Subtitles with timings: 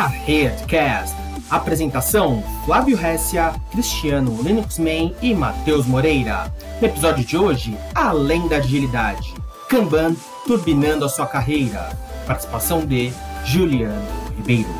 [0.00, 1.14] Carretcast.
[1.50, 6.50] Apresentação: Flávio Hessia, Cristiano Linuxman e Matheus Moreira.
[6.80, 9.34] No episódio de hoje, Além da Agilidade.
[9.68, 10.14] Kanban
[10.46, 11.90] turbinando a sua carreira.
[12.26, 13.12] Participação de
[13.44, 14.08] Juliano
[14.38, 14.70] Ribeiro.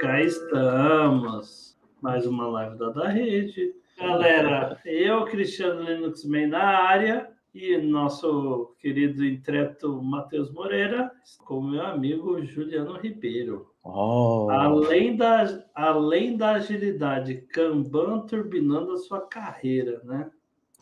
[0.00, 1.76] Cá estamos.
[2.00, 3.74] Mais uma live da, da rede.
[4.00, 11.10] Galera, eu, Cristiano Linuxman na área e nosso querido intreto Matheus Moreira,
[11.42, 13.72] com meu amigo Juliano Ribeiro.
[13.82, 14.48] Oh.
[14.50, 20.30] Além, da, além da agilidade, Kanban turbinando a sua carreira, né?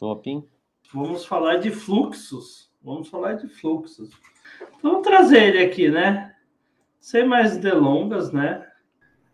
[0.01, 0.45] Top, hein?
[0.93, 2.73] Vamos falar de fluxos.
[2.83, 4.11] Vamos falar de fluxos.
[4.83, 6.35] Vamos trazer ele aqui, né?
[6.99, 8.67] Sem mais delongas, né?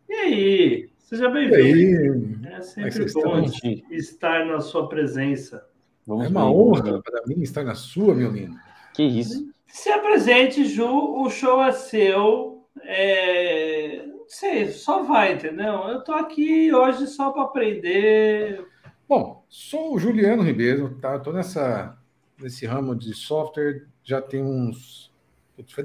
[0.07, 0.91] E aí?
[0.99, 2.47] Seja bem-vindo.
[2.49, 3.43] É sempre bom
[3.91, 5.70] estar na sua presença.
[6.11, 8.57] Vamos é uma bem, honra para mim estar na sua, meu lindo.
[8.93, 9.49] Que isso.
[9.69, 12.67] Se apresente, Ju, o show é seu.
[12.83, 14.05] É...
[14.09, 15.73] Não sei, só vai, entendeu?
[15.87, 18.67] Eu tô aqui hoje só para aprender.
[19.09, 21.17] Bom, sou o Juliano Ribeiro, tá?
[21.21, 21.97] Tô nessa,
[22.43, 25.13] nesse ramo de software já tem uns.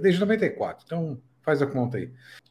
[0.01, 2.09] Desde 94, então faz a conta aí.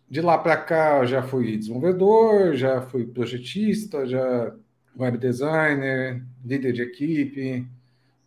[0.09, 4.55] De lá para cá, eu já fui desenvolvedor, já fui projetista, já
[4.99, 7.67] web designer, líder de equipe,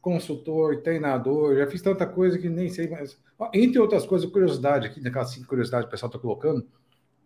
[0.01, 3.17] consultor, treinador, já fiz tanta coisa que nem sei mais.
[3.53, 6.65] Entre outras coisas, curiosidade aqui, naquelas cinco curiosidades que o pessoal está colocando,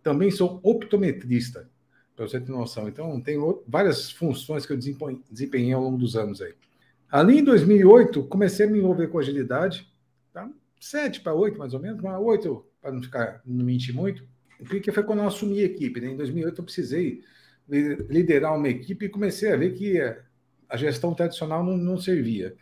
[0.03, 1.69] também sou optometrista,
[2.15, 2.87] para você ter noção.
[2.87, 6.53] Então, tem várias funções que eu desempenhei ao longo dos anos aí.
[7.11, 9.87] Ali em 2008, comecei a me envolver com agilidade,
[10.33, 10.49] tá?
[10.79, 12.45] sete para oito mais ou menos, mas
[12.81, 14.23] para não ficar, não mentir muito,
[14.67, 15.99] porque foi quando eu assumi a equipe.
[15.99, 16.07] Né?
[16.07, 17.23] Em 2008 eu precisei
[17.67, 19.99] liderar uma equipe e comecei a ver que
[20.67, 22.55] a gestão tradicional não, não servia.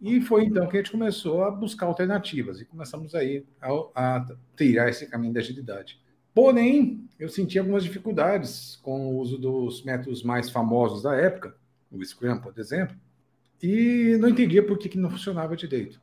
[0.00, 4.88] E foi então que a gente começou a buscar alternativas e começamos aí a, a
[4.88, 5.98] esse caminho da agilidade.
[6.34, 11.56] Porém, eu senti algumas dificuldades com o uso dos métodos mais famosos da época,
[11.90, 12.96] o Scrum, por exemplo,
[13.62, 16.02] e não entendia por que, que não funcionava direito.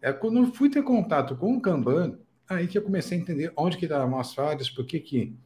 [0.00, 3.52] É quando eu fui ter contato com o Kanban, aí que eu comecei a entender
[3.56, 5.36] onde que estavam as falhas, por que, que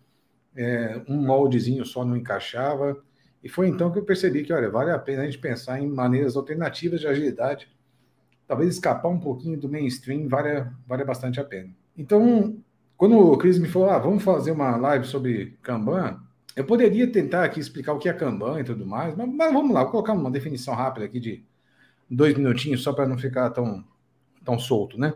[0.57, 2.97] é, um moldezinho só não encaixava.
[3.43, 5.89] E foi então que eu percebi que, olha, vale a pena a gente pensar em
[5.89, 7.69] maneiras alternativas de agilidade.
[8.47, 11.71] Talvez escapar um pouquinho do mainstream vale, vale bastante a pena.
[11.97, 12.57] Então,
[12.97, 16.21] quando o Cris me falou, ah, vamos fazer uma live sobre Kanban,
[16.55, 19.73] eu poderia tentar aqui explicar o que é Kanban e tudo mais, mas, mas vamos
[19.73, 21.45] lá, vou colocar uma definição rápida aqui de
[22.09, 23.85] dois minutinhos, só para não ficar tão,
[24.45, 25.15] tão solto, né?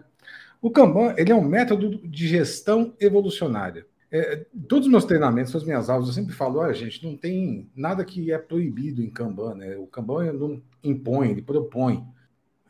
[0.61, 3.87] O Kanban ele é um método de gestão evolucionária.
[4.11, 7.69] É, todos os meus treinamentos, as minhas aulas, eu sempre falo, olha, gente, não tem
[7.75, 9.77] nada que é proibido em Kanban, né?
[9.77, 12.06] O Kanban não impõe, ele propõe.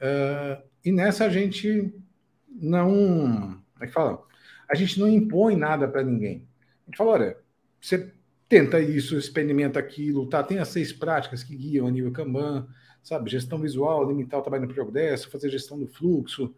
[0.01, 1.93] É, e nessa a gente
[2.49, 3.61] não.
[3.75, 4.23] Como é que fala?
[4.69, 6.47] A gente não impõe nada para ninguém.
[6.87, 7.37] A gente fala, olha,
[7.81, 8.13] você
[8.49, 10.43] tenta isso, experimenta aquilo, tá?
[10.43, 12.67] Tem as seis práticas que guiam a nível Kanban,
[13.03, 13.31] sabe?
[13.31, 16.55] Gestão visual, limitar o trabalho no progresso, fazer gestão do fluxo,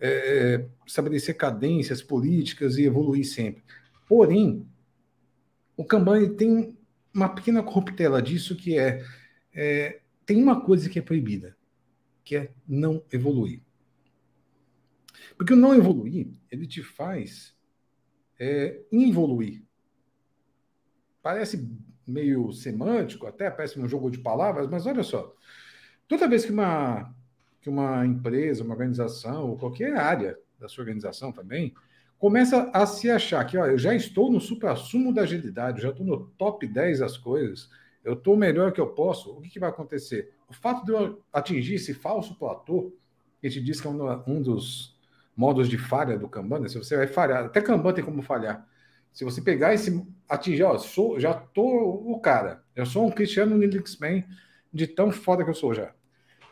[0.00, 3.62] é, estabelecer cadências políticas e evoluir sempre.
[4.06, 4.66] Porém,
[5.76, 6.78] o Kanban tem
[7.12, 9.04] uma pequena corruptela disso que é,
[9.52, 11.56] é, tem uma coisa que é proibida,
[12.24, 13.62] que é não evoluir.
[15.36, 17.54] Porque o não evoluir, ele te faz
[18.38, 19.62] é, involuir.
[21.22, 21.68] Parece
[22.06, 25.34] meio semântico, até parece um jogo de palavras, mas olha só.
[26.06, 27.12] Toda vez que uma,
[27.60, 31.74] que uma empresa, uma organização, ou qualquer área da sua organização também,
[32.18, 36.06] começa a se achar que, ó, eu já estou no supra-sumo da agilidade, já estou
[36.06, 37.68] no top 10 das coisas,
[38.04, 40.32] eu estou o melhor que eu posso, o que, que, vai acontecer?
[40.48, 42.92] O fato de eu atingir esse falso platô,
[43.40, 44.96] que gente diz que é um, um dos
[45.36, 48.66] modos de falha do Kanban, se você vai falhar, até Kanban tem como falhar.
[49.12, 53.56] Se você pegar esse, atingir, ó, sou, já estou o cara, eu sou um Cristiano
[53.56, 54.24] Nilixman
[54.72, 55.92] de tão foda que eu sou já.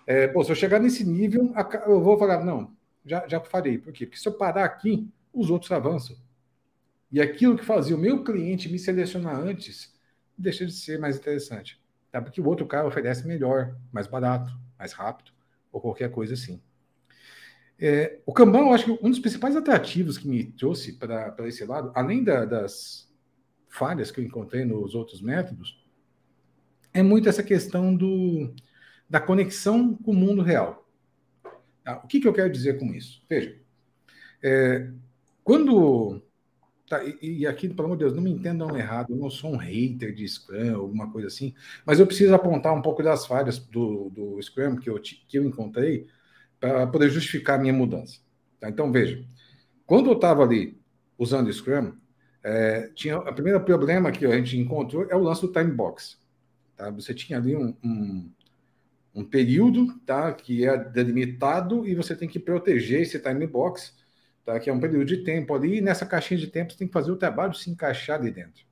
[0.06, 1.52] É, pô, se eu chegar nesse nível,
[1.86, 3.78] eu vou falar, não, já, já falei.
[3.78, 4.06] Por quê?
[4.06, 6.16] Porque se eu parar aqui, os outros avançam.
[7.10, 9.92] E aquilo que fazia o meu cliente me selecionar antes
[10.36, 11.80] deixa de ser mais interessante.
[12.10, 12.20] Tá?
[12.20, 15.32] Porque o outro cara oferece melhor, mais barato, mais rápido,
[15.72, 16.62] ou qualquer coisa assim.
[17.78, 21.64] É, o Kanban, eu acho que um dos principais atrativos que me trouxe para esse
[21.64, 23.12] lado, além da, das
[23.68, 25.84] falhas que eu encontrei nos outros métodos,
[26.92, 28.54] é muito essa questão do,
[29.10, 30.88] da conexão com o mundo real.
[31.82, 32.00] Tá?
[32.04, 33.24] O que, que eu quero dizer com isso?
[33.28, 33.58] Veja,
[34.42, 34.90] é,
[35.44, 36.22] quando.
[36.88, 39.52] Tá, e, e, aqui, pelo amor de Deus, não me entendam errado, eu não sou
[39.52, 41.54] um hater de Scrum, alguma coisa assim,
[41.86, 45.44] mas eu preciso apontar um pouco das falhas do, do Scrum que eu, que eu
[45.44, 46.06] encontrei
[46.60, 48.20] para poder justificar a minha mudança.
[48.60, 48.68] Tá?
[48.68, 49.24] Então, veja,
[49.86, 50.78] quando eu estava ali
[51.18, 51.92] usando Scrum,
[52.46, 56.18] É, tinha o primeiro problema que a gente encontrou é o lance do time box.
[56.76, 56.90] Tá?
[56.90, 58.30] Você tinha ali um, um,
[59.14, 60.30] um, período tá?
[60.34, 63.94] que é delimitado e você tem que proteger esse time box,
[64.44, 64.60] tá?
[64.60, 66.92] que é um período de tempo ali, e nessa caixinha de tempo você tem que
[66.92, 68.64] fazer o trabalho se encaixar ali dentro.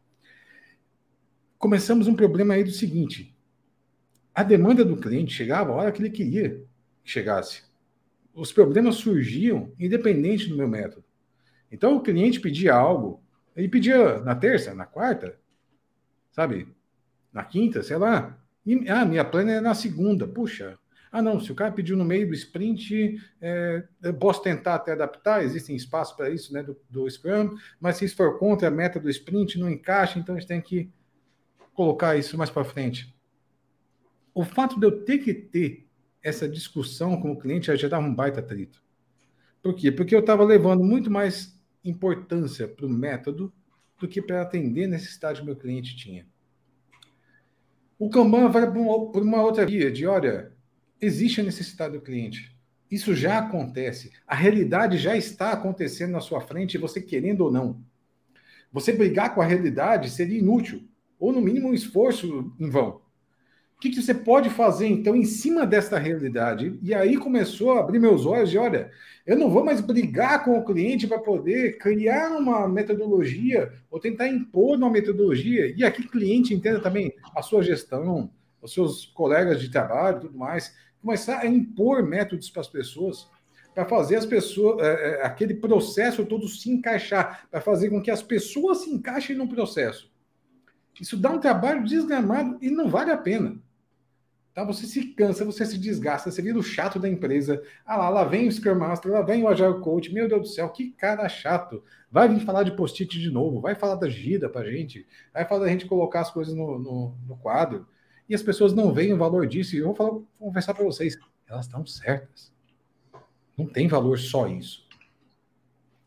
[1.59, 3.37] Começamos um problema aí do seguinte:
[4.35, 6.65] a demanda do cliente chegava a hora que ele queria
[7.05, 7.63] que chegasse.
[8.35, 11.05] Os problemas surgiam independente do meu método.
[11.71, 13.23] Então o cliente pedia algo,
[13.55, 15.39] ele pedia na terça, na quarta,
[16.31, 16.69] sabe?
[17.33, 18.39] Na quinta, sei lá.
[18.65, 20.27] E, ah, minha plana é na segunda.
[20.27, 20.79] Puxa.
[21.13, 24.93] Ah, não, se o cara pediu no meio do sprint, é, eu posso tentar até
[24.93, 28.71] adaptar, existem espaços para isso, né, do, do Scrum, mas se isso for contra a
[28.71, 30.91] meta do sprint, não encaixa, então a gente tem que
[31.75, 33.15] colocar isso mais para frente.
[34.35, 35.87] O fato de eu ter que ter
[36.23, 38.83] essa discussão com o cliente já dava um baita atrito.
[39.63, 39.93] Por quê?
[39.93, 43.53] Porque eu estava levando muito mais importância para o método
[43.99, 46.27] do que para atender a necessidade que meu cliente tinha.
[47.99, 50.52] O Kanban vai por uma outra via de, olha,
[51.03, 52.57] existe a necessidade do cliente.
[52.91, 54.13] Isso já acontece.
[54.27, 57.83] A realidade já está acontecendo na sua frente, você querendo ou não.
[58.73, 60.89] Você brigar com a realidade seria inútil,
[61.19, 63.03] ou no mínimo um esforço em vão
[63.83, 66.79] que, que você pode fazer, então, em cima desta realidade?
[66.81, 68.93] E aí começou a abrir meus olhos de, olha,
[69.27, 74.29] eu não vou mais brigar com o cliente para poder criar uma metodologia ou tentar
[74.29, 75.75] impor uma metodologia.
[75.77, 80.77] E aqui cliente entenda também a sua gestão, os seus colegas de trabalho tudo mais.
[81.03, 83.29] Começar a impor métodos para as pessoas,
[83.75, 88.11] para fazer as pessoas, é, é, aquele processo todo se encaixar, para fazer com que
[88.11, 90.11] as pessoas se encaixem no processo.
[91.01, 93.59] Isso dá um trabalho desgramado e não vale a pena.
[94.55, 94.65] Tá?
[94.65, 97.63] Você se cansa, você se desgasta, você vira o chato da empresa.
[97.87, 100.13] Ah lá, lá vem o Scrum Master, lá vem o Agile Coach.
[100.13, 101.83] Meu Deus do céu, que cara chato.
[102.11, 105.65] Vai vir falar de post-it de novo, vai falar da gira pra gente, vai falar
[105.65, 107.87] da gente colocar as coisas no, no, no quadro.
[108.29, 109.75] E as pessoas não veem o valor disso.
[109.75, 112.53] E eu vou, falar, vou conversar para vocês, elas estão certas.
[113.57, 114.87] Não tem valor só isso.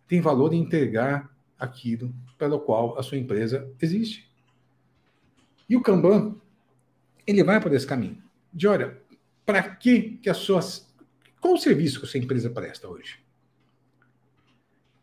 [0.07, 4.29] Tem valor em entregar aquilo pelo qual a sua empresa existe.
[5.67, 6.35] E o Kanban,
[7.25, 8.23] ele vai por esse caminho
[8.55, 8.97] de olha,
[9.45, 10.87] para que, que as suas.
[11.41, 13.19] Qual o serviço que a sua empresa presta hoje?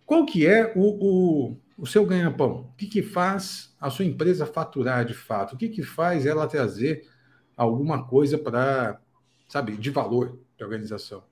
[0.06, 2.70] Qual que é o, o, o seu ganha-pão?
[2.72, 5.54] O que, que faz a sua empresa faturar de fato?
[5.54, 7.08] O que, que faz ela trazer
[7.56, 9.00] alguma coisa para,
[9.48, 11.24] sabe, de valor para a organização?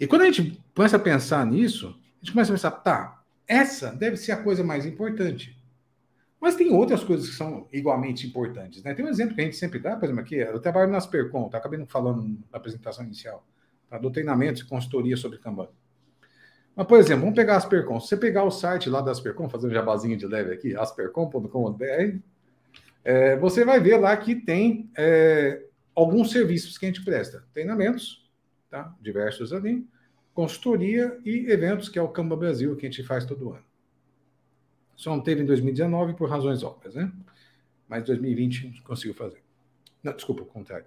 [0.00, 3.90] E quando a gente começa a pensar nisso, a gente começa a pensar, tá, essa
[3.90, 5.58] deve ser a coisa mais importante.
[6.40, 8.82] Mas tem outras coisas que são igualmente importantes.
[8.82, 8.94] Né?
[8.94, 11.48] Tem um exemplo que a gente sempre dá, por exemplo, aqui, eu trabalho na Aspercom,
[11.48, 11.58] tá?
[11.58, 13.44] acabei não falando na apresentação inicial,
[13.88, 13.98] tá?
[13.98, 15.68] do treinamento e consultoria sobre Kanban.
[16.78, 17.98] Mas, por exemplo, vamos pegar a Aspercom.
[17.98, 22.18] Se você pegar o site lá da Aspercom, fazer um jabazinho de leve aqui, aspercom.com.br,
[23.02, 25.60] é, você vai ver lá que tem é,
[25.92, 27.44] alguns serviços que a gente presta.
[27.52, 28.30] Treinamentos,
[28.70, 28.94] tá?
[29.00, 29.84] diversos ali,
[30.32, 33.64] consultoria e eventos, que é o Kanban Brasil, que a gente faz todo ano.
[34.94, 37.10] Só não teve em 2019 por razões óbvias, né?
[37.88, 39.42] Mas 2020 conseguiu fazer.
[40.00, 40.86] Não, desculpa, o contrário.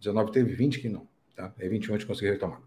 [0.00, 1.52] 19 teve 20 que não, tá?
[1.58, 2.62] É 21 a gente conseguiu retomar.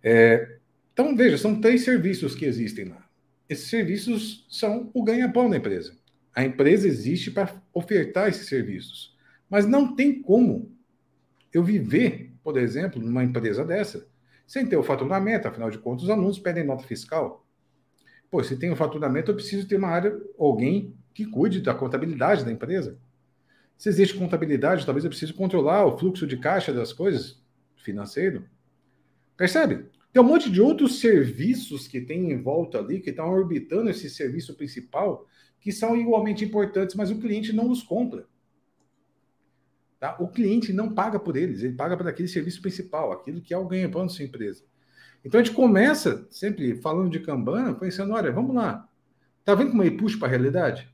[0.00, 0.58] É,
[0.92, 3.08] então, veja, são três serviços que existem lá.
[3.48, 5.96] Esses serviços são o ganha-pão da empresa.
[6.34, 9.16] A empresa existe para ofertar esses serviços.
[9.48, 10.74] Mas não tem como
[11.52, 14.06] eu viver, por exemplo, numa empresa dessa,
[14.46, 17.46] sem ter o faturamento, afinal de contas, os alunos pedem nota fiscal.
[18.30, 22.44] Pô, se tem um faturamento, eu preciso ter uma área, alguém que cuide da contabilidade
[22.44, 22.98] da empresa.
[23.76, 27.42] Se existe contabilidade, talvez eu precise controlar o fluxo de caixa das coisas
[27.76, 28.46] financeiro.
[29.36, 29.86] Percebe?
[30.12, 34.10] Tem um monte de outros serviços que tem em volta ali, que estão orbitando esse
[34.10, 35.26] serviço principal,
[35.58, 38.26] que são igualmente importantes, mas o cliente não os compra.
[39.98, 40.16] Tá?
[40.18, 43.56] O cliente não paga por eles, ele paga por aquele serviço principal, aquilo que é
[43.56, 44.64] o ganha-pão da sua empresa.
[45.24, 48.88] Então a gente começa sempre falando de Kanban, pensando, olha, vamos lá.
[49.44, 50.92] Tá vendo como ele puxa para a realidade?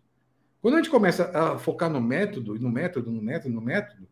[0.60, 4.06] Quando a gente começa a focar no método, no método, no método, no método,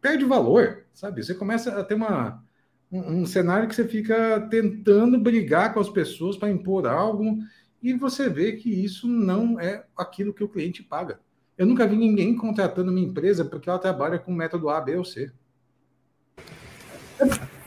[0.00, 1.22] perde valor, sabe?
[1.22, 2.42] Você começa a ter uma,
[2.90, 7.38] um, um cenário que você fica tentando brigar com as pessoas para impor algo
[7.82, 11.20] e você vê que isso não é aquilo que o cliente paga.
[11.56, 15.04] Eu nunca vi ninguém contratando uma empresa porque ela trabalha com método A, B ou
[15.04, 15.30] C.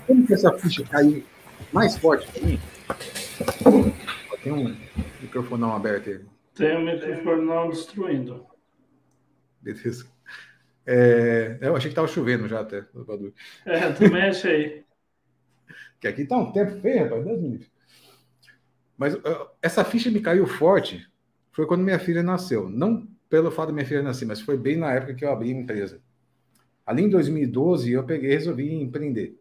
[0.06, 1.24] Como que essa ficha caiu
[1.72, 2.60] mais forte para mim.
[4.44, 4.76] Tem um
[5.22, 6.22] microfonão aberto aí.
[6.56, 8.46] Tem um microfonão destruindo.
[9.62, 10.06] Beleza.
[10.86, 12.86] É, eu achei que estava chovendo já até.
[13.66, 14.84] É, também achei.
[16.04, 17.66] Que aqui tá um tempo feio, rapaz, Deus me
[18.98, 21.10] Mas uh, essa ficha me caiu forte
[21.50, 22.70] foi quando minha filha nasceu.
[22.70, 25.50] Não pelo fato da minha filha nascer, mas foi bem na época que eu abri
[25.50, 26.02] a empresa.
[26.86, 29.40] Ali em 2012, eu peguei resolvi empreender.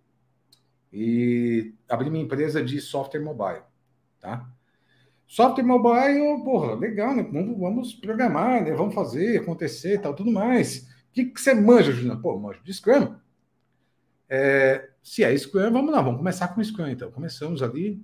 [0.92, 3.62] E abri minha empresa de software mobile,
[4.20, 4.48] tá?
[5.26, 7.24] Software mobile, porra, legal, né?
[7.24, 8.72] Vamos, vamos programar, né?
[8.72, 10.88] Vamos fazer acontecer, tal, tudo mais.
[11.10, 12.20] O que, que você manja, Juliana?
[12.20, 13.16] Pô, manjo de Scrum.
[14.28, 17.10] É, se é Scrum, vamos lá, vamos começar com Scrum, então.
[17.10, 18.02] Começamos ali,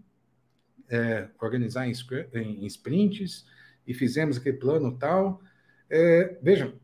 [0.88, 3.46] é, organizar em, Scrum, em, sprints,
[3.86, 5.40] e fizemos aquele plano tal.
[5.88, 6.74] É, vejam,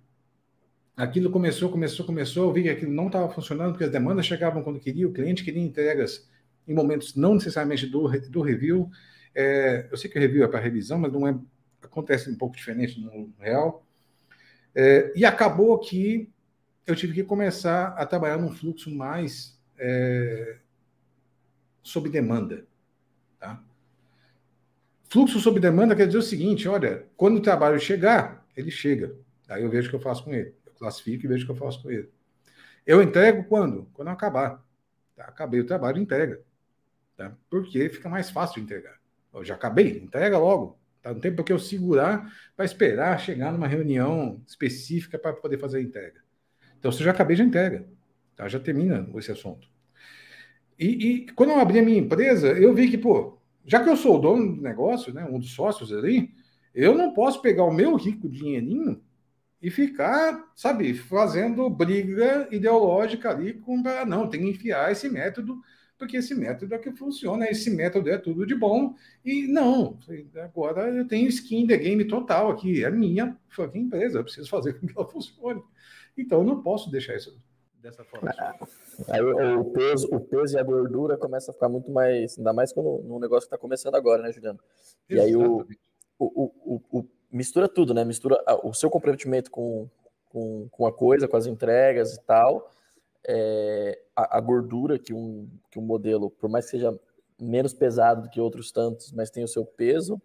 [0.97, 4.63] aquilo começou, começou, começou, eu vi que aquilo não estava funcionando, porque as demandas chegavam
[4.63, 6.31] quando queria, o cliente queria entregas
[6.67, 8.91] em momentos não necessariamente do, do review,
[9.35, 11.37] é, eu sei que o review é para revisão, mas não é.
[11.83, 13.85] Acontece um pouco diferente no real.
[14.75, 16.31] É, e acabou que
[16.87, 20.59] eu tive que começar a trabalhar num fluxo mais é,
[21.83, 22.67] sob demanda.
[23.39, 23.63] Tá?
[25.09, 29.15] Fluxo sob demanda quer dizer o seguinte: olha, quando o trabalho chegar, ele chega.
[29.49, 30.55] Aí eu vejo o que eu faço com ele.
[30.67, 32.11] Eu classifico e vejo o que eu faço com ele.
[32.87, 33.89] Eu entrego quando?
[33.93, 34.63] Quando eu acabar.
[35.15, 35.25] Tá?
[35.25, 36.41] Acabei o trabalho, entrega.
[37.17, 37.37] Tá?
[37.49, 38.99] Porque fica mais fácil entregar.
[39.33, 40.79] Eu já acabei, entrega logo.
[41.03, 41.13] Tá?
[41.13, 45.79] Não tem por que eu segurar para esperar chegar numa reunião específica para poder fazer
[45.79, 46.23] a entrega.
[46.79, 47.87] Então, se eu já acabei, já entrega.
[48.37, 48.49] Tá?
[48.49, 49.69] Já termina esse assunto.
[50.79, 53.97] E, e, quando eu abri a minha empresa, eu vi que, pô, já que eu
[53.97, 56.35] sou o dono do negócio, né, um dos sócios ali,
[56.75, 59.01] eu não posso pegar o meu rico dinheirinho
[59.63, 63.83] e ficar, sabe, fazendo briga ideológica ali com.
[64.07, 65.61] Não, tem que enfiar esse método
[65.99, 69.99] porque esse método é que funciona, esse método é tudo de bom, e não,
[70.43, 74.75] agora eu tenho skin the game total aqui, é minha fucking empresa, eu preciso fazer
[74.75, 75.63] com que ela funcione.
[76.17, 77.41] Então eu não posso deixar isso
[77.85, 78.35] dessa forma.
[78.39, 78.57] Ah,
[79.11, 82.73] aí o, peso, o peso e a gordura começa a ficar muito mais, ainda mais
[82.73, 84.59] quando no negócio que está começando agora, né, Juliano?
[85.09, 85.67] E aí o,
[86.19, 88.05] o, o, o, mistura tudo, né?
[88.05, 89.89] Mistura o seu comprometimento com,
[90.31, 92.71] com, com a coisa, com as entregas e tal,
[93.27, 96.99] é, a, a, gordura que um, que um modelo, por mais que seja
[97.41, 100.21] menos pesado do que outros tantos, mas tem o seu peso,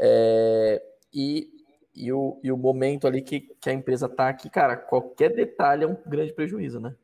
[0.00, 1.55] é, e,
[1.96, 5.84] e, o, e o momento ali que, que a empresa está aqui, cara, qualquer detalhe
[5.84, 6.94] é um grande prejuízo, né?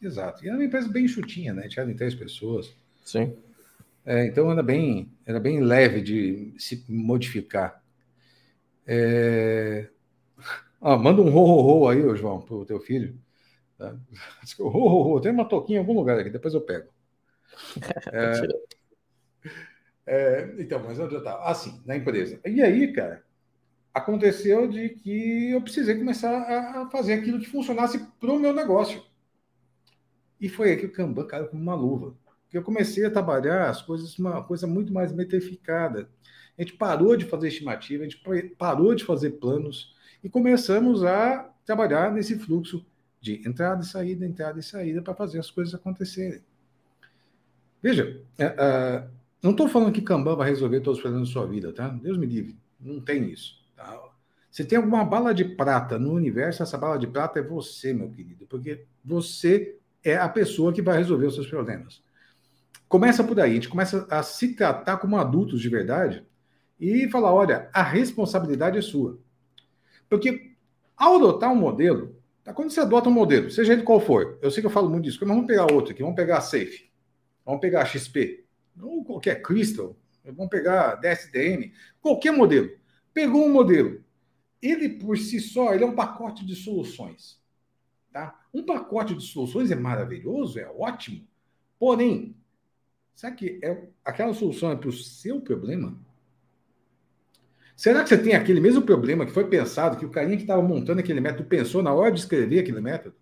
[0.00, 0.42] Exato.
[0.42, 1.68] E era uma empresa bem chutinha, né?
[1.68, 2.74] Tinha três pessoas.
[3.04, 3.36] Sim.
[4.04, 7.82] É, então era bem, era bem leve de se modificar.
[8.86, 9.88] É...
[10.82, 13.14] Ah, manda um ro-ro-ro aí, João, pro teu filho.
[13.76, 13.94] Tá?
[14.58, 16.88] Oh, oh, oh, tem uma toquinha em algum lugar aqui, depois eu pego.
[20.06, 21.44] É, é, então, mas onde eu estava?
[21.44, 22.40] Assim, na empresa.
[22.46, 23.22] E aí, cara,
[23.92, 29.02] aconteceu de que eu precisei começar a fazer aquilo que funcionasse para o meu negócio.
[30.40, 32.14] E foi aí que o Kanban caiu como uma luva.
[32.52, 36.08] Eu comecei a trabalhar as coisas, uma coisa muito mais metrificada.
[36.58, 38.22] A gente parou de fazer estimativa, a gente
[38.58, 42.84] parou de fazer planos e começamos a trabalhar nesse fluxo
[43.20, 46.42] de entrada e saída, entrada e saída para fazer as coisas acontecerem.
[47.82, 49.08] Veja, é, é,
[49.42, 51.88] não estou falando que Kanban vai resolver todos os problemas da sua vida, tá?
[51.88, 53.59] Deus me livre, não tem isso.
[54.50, 58.10] Se tem alguma bala de prata no universo, essa bala de prata é você, meu
[58.10, 62.02] querido, porque você é a pessoa que vai resolver os seus problemas.
[62.88, 66.24] Começa por aí, a gente começa a se tratar como adultos de verdade
[66.80, 69.18] e falar: olha, a responsabilidade é sua.
[70.08, 70.52] Porque
[70.96, 72.54] ao adotar um modelo, Tá?
[72.54, 75.04] Quando você adota um modelo, seja ele qual for, eu sei que eu falo muito
[75.04, 76.90] disso, mas vamos pegar outro aqui, vamos pegar a Safe,
[77.44, 78.44] vamos pegar a XP,
[78.80, 82.70] ou qualquer Crystal, vamos pegar DSDM, qualquer modelo.
[83.12, 84.02] Pegou um modelo,
[84.62, 87.40] ele por si só, ele é um pacote de soluções.
[88.12, 88.38] Tá?
[88.52, 91.26] Um pacote de soluções é maravilhoso, é ótimo,
[91.78, 92.36] porém,
[93.14, 95.96] será que é, aquela solução é para o seu problema?
[97.76, 100.60] Será que você tem aquele mesmo problema que foi pensado, que o carinha que estava
[100.60, 103.14] montando aquele método pensou na hora de escrever aquele método?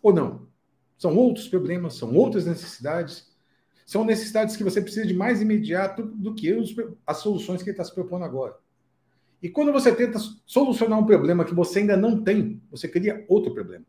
[0.00, 0.48] Ou não?
[0.96, 3.30] São outros problemas, são outras necessidades.
[3.84, 6.74] São necessidades que você precisa de mais imediato do que os,
[7.06, 8.56] as soluções que ele está se propondo agora.
[9.42, 13.52] E quando você tenta solucionar um problema que você ainda não tem, você cria outro
[13.52, 13.84] problema.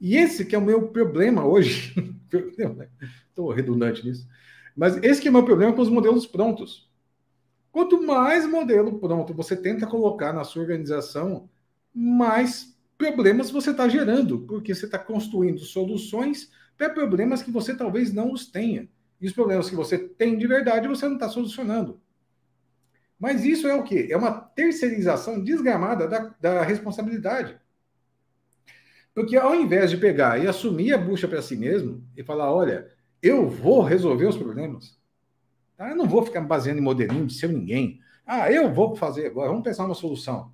[0.00, 1.94] E esse que é o meu problema hoje.
[3.28, 4.26] Estou redundante nisso.
[4.74, 6.88] Mas esse que é o meu problema com os modelos prontos.
[7.70, 11.48] Quanto mais modelo pronto você tenta colocar na sua organização,
[11.92, 18.12] mais problemas você está gerando, porque você está construindo soluções para problemas que você talvez
[18.12, 18.88] não os tenha.
[19.20, 22.00] E os problemas que você tem de verdade você não está solucionando.
[23.18, 24.08] Mas isso é o quê?
[24.10, 27.58] É uma terceirização desgramada da, da responsabilidade.
[29.14, 32.88] Porque ao invés de pegar e assumir a bucha para si mesmo e falar, olha,
[33.20, 34.98] eu vou resolver os problemas,
[35.78, 35.90] Tá?
[35.90, 38.00] Eu não vou ficar me baseando em modelinho de seu ninguém.
[38.26, 40.52] Ah, eu vou fazer agora, vamos pensar uma solução.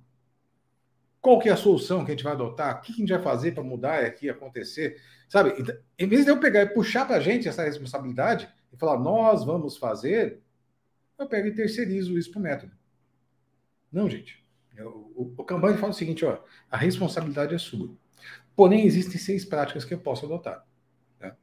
[1.19, 2.77] Qual que é a solução que a gente vai adotar?
[2.77, 5.01] O que a gente vai fazer para mudar aqui acontecer?
[5.27, 5.55] Sabe?
[5.57, 8.99] Então, em vez de eu pegar e puxar para a gente essa responsabilidade e falar,
[8.99, 10.43] nós vamos fazer,
[11.17, 12.71] eu pego e terceirizo isso para o método.
[13.91, 14.43] Não, gente.
[14.75, 17.95] Eu, o, o Kanban fala o seguinte: ó, a responsabilidade é sua.
[18.55, 20.65] Porém, existem seis práticas que eu posso adotar.
[21.19, 21.33] Né?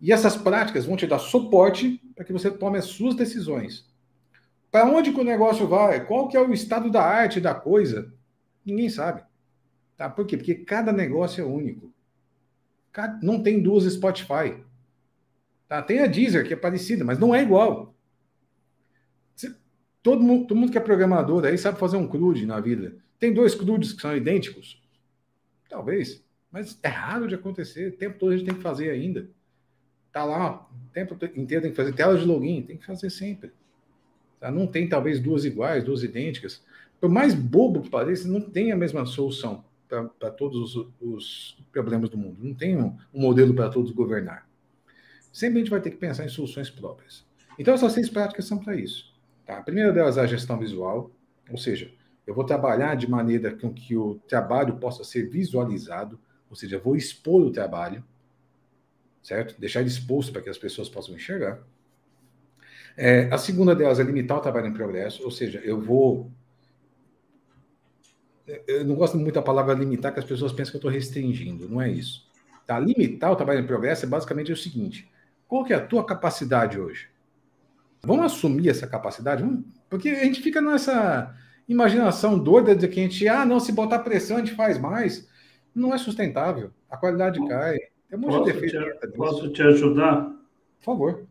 [0.00, 3.88] E essas práticas vão te dar suporte para que você tome as suas decisões.
[4.70, 6.04] Para onde que o negócio vai?
[6.06, 8.12] Qual que é o estado da arte da coisa?
[8.64, 9.22] Ninguém sabe.
[9.96, 10.10] Tá?
[10.10, 10.36] Por quê?
[10.36, 11.92] Porque cada negócio é único.
[13.22, 14.62] Não tem duas Spotify.
[15.68, 15.82] Tá?
[15.82, 17.95] Tem a Deezer, que é parecida, mas não é igual.
[20.06, 22.94] Todo mundo, todo mundo que é programador aí sabe fazer um CRUD na vida.
[23.18, 24.80] Tem dois CRUDs que são idênticos?
[25.68, 26.24] Talvez.
[26.48, 27.88] Mas é raro de acontecer.
[27.88, 29.28] O tempo todo a gente tem que fazer ainda.
[30.12, 33.50] Tá lá, o tempo inteiro tem que fazer tela de login, tem que fazer sempre.
[34.38, 34.48] Tá?
[34.48, 36.62] Não tem talvez duas iguais, duas idênticas
[37.00, 42.10] por mais bobo que pareça, não tem a mesma solução para todos os, os, problemas
[42.10, 42.38] do mundo.
[42.40, 44.48] Não tem um, um modelo para todos governar.
[45.32, 47.26] Sempre a gente vai ter que pensar em soluções próprias.
[47.58, 49.15] Então, essas seis práticas são para isso.
[49.46, 49.58] Tá?
[49.58, 51.10] A primeira delas é a gestão visual,
[51.48, 51.90] ou seja,
[52.26, 56.18] eu vou trabalhar de maneira com que o trabalho possa ser visualizado,
[56.50, 58.04] ou seja, vou expor o trabalho,
[59.22, 59.58] certo?
[59.58, 61.60] Deixar ele exposto para que as pessoas possam enxergar.
[62.96, 66.30] É, a segunda delas é limitar o trabalho em progresso, ou seja, eu vou
[68.66, 71.68] eu não gosto muito da palavra limitar, que as pessoas pensam que eu estou restringindo.
[71.68, 72.24] Não é isso.
[72.64, 72.78] Tá?
[72.78, 75.10] Limitar o trabalho em progresso é basicamente o seguinte:
[75.48, 77.08] qual que é a tua capacidade hoje?
[78.06, 79.44] Vamos assumir essa capacidade?
[79.90, 81.34] Porque a gente fica nessa
[81.68, 85.28] imaginação doida de que a gente, ah, não, se botar pressão a gente faz mais.
[85.74, 86.70] Não é sustentável.
[86.88, 87.78] A qualidade cai.
[88.08, 88.78] Tem um monte de defeito.
[89.00, 90.24] Te, posso te ajudar?
[90.78, 91.26] Por favor.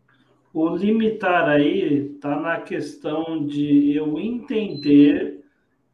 [0.53, 5.43] O limitar aí está na questão de eu entender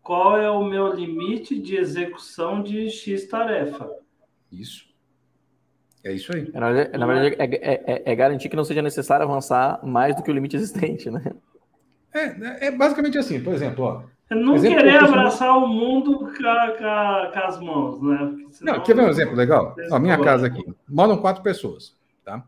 [0.03, 3.89] qual é o meu limite de execução de X tarefa.
[4.51, 4.90] Isso.
[6.03, 6.51] É isso aí.
[6.53, 10.15] Na verdade, na verdade é, é, é, é, garantir que não seja necessário avançar mais
[10.15, 11.23] do que o limite existente, né?
[12.13, 14.03] É, é basicamente assim, por exemplo, ó.
[14.35, 18.45] Não exemplo, querer abraçar o mundo com, com, com, as mãos, né?
[18.51, 18.73] Senão...
[18.73, 19.75] Não, quer ver um exemplo legal?
[19.91, 22.43] A minha casa aqui, moram quatro pessoas, tá?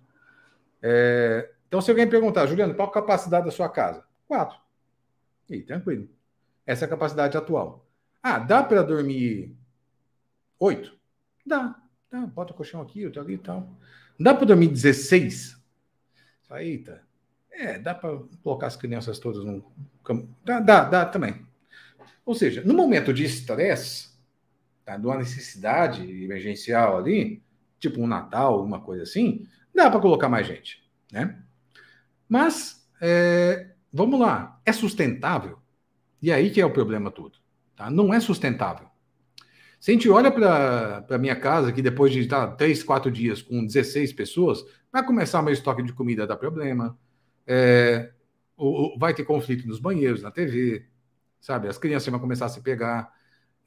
[0.82, 4.04] É, então, se alguém perguntar, Juliano, qual a capacidade da sua casa?
[4.28, 4.58] Quatro.
[5.50, 6.08] E tranquilo.
[6.66, 7.86] Essa é a capacidade atual.
[8.22, 9.54] Ah, dá para dormir
[10.60, 10.94] oito?
[11.46, 11.76] Dá.
[12.14, 12.28] Dá.
[12.28, 13.68] Bota o colchão aqui, outro ali e tal.
[14.20, 15.60] Dá para dormir 16?
[16.52, 17.02] Eita.
[17.52, 19.66] É, dá para colocar as crianças todas no.
[20.46, 21.44] Dá, dá, dá também.
[22.24, 24.10] Ou seja, no momento de estresse,
[24.86, 27.42] tá, de uma necessidade emergencial ali,
[27.80, 31.42] tipo um Natal, alguma coisa assim, dá para colocar mais gente, né?
[32.30, 35.58] Mas, é, vamos lá, é sustentável?
[36.22, 37.40] E aí que é o problema todo.
[37.76, 37.90] Tá?
[37.90, 38.88] Não é sustentável.
[39.84, 43.42] Se a gente olha para a minha casa, que depois de estar três, quatro dias
[43.42, 46.98] com 16 pessoas, vai começar meu estoque de comida a dar problema,
[47.46, 48.10] é,
[48.98, 50.86] vai ter conflito nos banheiros, na TV,
[51.42, 51.68] sabe?
[51.68, 53.12] As crianças vão começar a se pegar.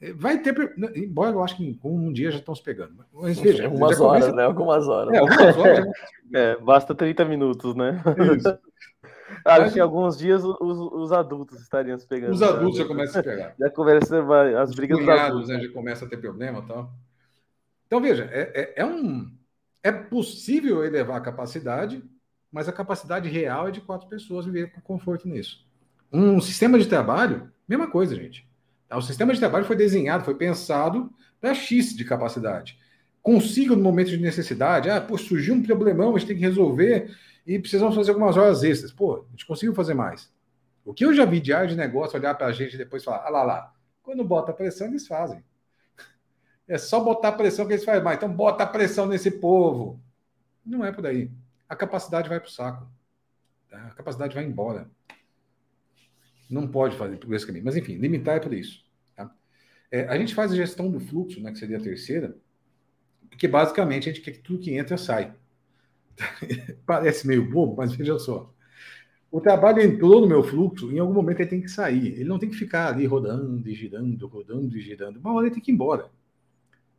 [0.01, 0.55] É, vai ter,
[0.95, 3.05] embora eu acho que um dia já estão se pegando.
[3.13, 4.37] Mas veja, algumas horas, começa...
[4.37, 4.45] né?
[4.45, 5.13] Algumas horas.
[5.15, 5.87] É, algumas horas.
[6.35, 8.03] é, basta 30 minutos, né?
[8.35, 8.59] Isso.
[9.45, 9.73] Acho Mas...
[9.73, 12.33] que alguns dias os, os, adultos estariam se pegando.
[12.33, 13.55] Os adultos já começam a se pegar.
[13.59, 16.93] já começa as brigas os cunhados, né, já começa a ter problema e tal.
[17.87, 19.31] Então, veja, é, é, é, um.
[19.83, 22.03] É possível elevar a capacidade,
[22.51, 25.65] mas a capacidade real é de quatro pessoas viver com conforto nisso.
[26.13, 28.49] Um sistema de trabalho, mesma coisa, gente.
[28.91, 32.79] O sistema de trabalho foi desenhado, foi pensado para X de capacidade.
[33.23, 37.11] Consigo no momento de necessidade, ah, pô, surgiu um problemão, a gente tem que resolver
[37.47, 38.93] e precisamos fazer algumas horas extras.
[38.93, 40.33] Pô, a gente conseguiu fazer mais.
[40.85, 43.05] O que eu já vi de área de negócio olhar para a gente e depois
[43.05, 45.45] falar, ah lá, lá, quando bota pressão, eles fazem.
[46.69, 48.17] É só botar pressão que eles fazem mais.
[48.17, 50.01] Então, bota pressão nesse povo.
[50.65, 51.31] Não é por aí.
[51.69, 52.89] A capacidade vai para o saco.
[53.71, 53.87] Tá?
[53.87, 54.91] A capacidade vai embora.
[56.51, 57.65] Não pode fazer por esse caminho.
[57.65, 58.85] Mas, enfim, limitar é por isso.
[59.15, 59.33] Tá?
[59.93, 62.37] É, a gente faz a gestão do fluxo, né, que seria a terceira,
[63.31, 65.33] porque basicamente a gente quer que tudo que entra sai.
[66.87, 68.53] Parece meio bobo, mas veja só.
[69.31, 72.13] O trabalho entrou no meu fluxo, em algum momento ele tem que sair.
[72.13, 75.19] Ele não tem que ficar ali rodando e girando, rodando e girando.
[75.19, 76.11] Uma hora ele tem que ir embora.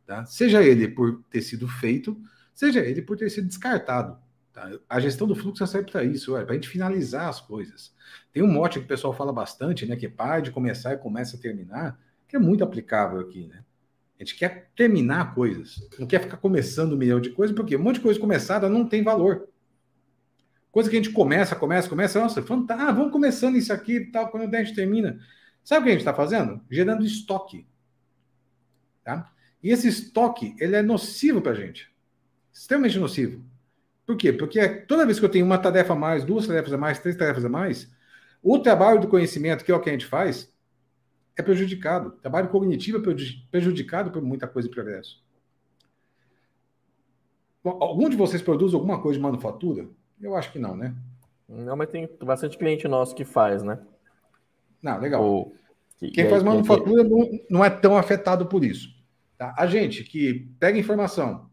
[0.06, 0.24] Tá?
[0.24, 2.16] Seja ele por ter sido feito,
[2.54, 4.18] seja ele por ter sido descartado.
[4.52, 4.70] Tá?
[4.88, 7.94] A gestão do fluxo serve para isso, para a gente finalizar as coisas.
[8.32, 9.96] Tem um mote que o pessoal fala bastante, né?
[9.96, 13.64] Que é para de começar e começa a terminar, que é muito aplicável aqui, né?
[14.18, 17.82] A gente quer terminar coisas, não quer ficar começando um milhão de coisas, porque um
[17.82, 19.48] monte de coisa começada não tem valor.
[20.72, 24.28] Coisa que a gente começa, começa, começa, nossa, fantástico, vamos começando isso aqui e tal,
[24.28, 25.18] quando a gente termina.
[25.62, 26.60] Sabe o que a gente está fazendo?
[26.68, 27.66] Gerando estoque.
[29.04, 29.32] Tá?
[29.62, 31.88] E esse estoque, ele é nocivo para a gente.
[32.52, 33.44] Extremamente nocivo.
[34.04, 34.32] Por quê?
[34.32, 37.16] Porque toda vez que eu tenho uma tarefa a mais, duas tarefas a mais, três
[37.16, 37.88] tarefas a mais,
[38.42, 40.52] o trabalho do conhecimento, que é o que a gente faz,
[41.38, 42.08] é prejudicado.
[42.08, 43.14] O trabalho cognitivo é
[43.50, 45.22] prejudicado por muita coisa em progresso.
[47.64, 49.88] Algum de vocês produz alguma coisa de manufatura?
[50.20, 50.96] Eu acho que não, né?
[51.48, 53.78] Não, mas tem bastante cliente nosso que faz, né?
[54.82, 55.22] Não, legal.
[55.22, 55.54] Ou,
[56.12, 57.10] Quem faz manufatura que...
[57.10, 58.88] não, não é tão afetado por isso.
[59.36, 59.54] Tá?
[59.56, 61.48] A gente que pega informação,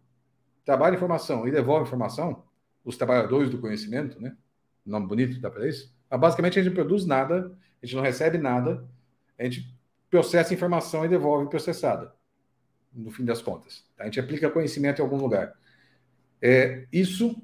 [0.66, 2.44] trabalha informação e devolve informação,
[2.84, 4.36] os trabalhadores do conhecimento, né?
[4.86, 5.94] Nome bonito dá para isso.
[6.10, 8.84] Mas basicamente a gente não produz nada, a gente não recebe nada,
[9.38, 9.75] a gente
[10.16, 12.14] processa informação e devolve processada,
[12.94, 13.84] no fim das contas.
[13.98, 14.04] Tá?
[14.04, 15.54] A gente aplica conhecimento em algum lugar.
[16.42, 17.36] É, isso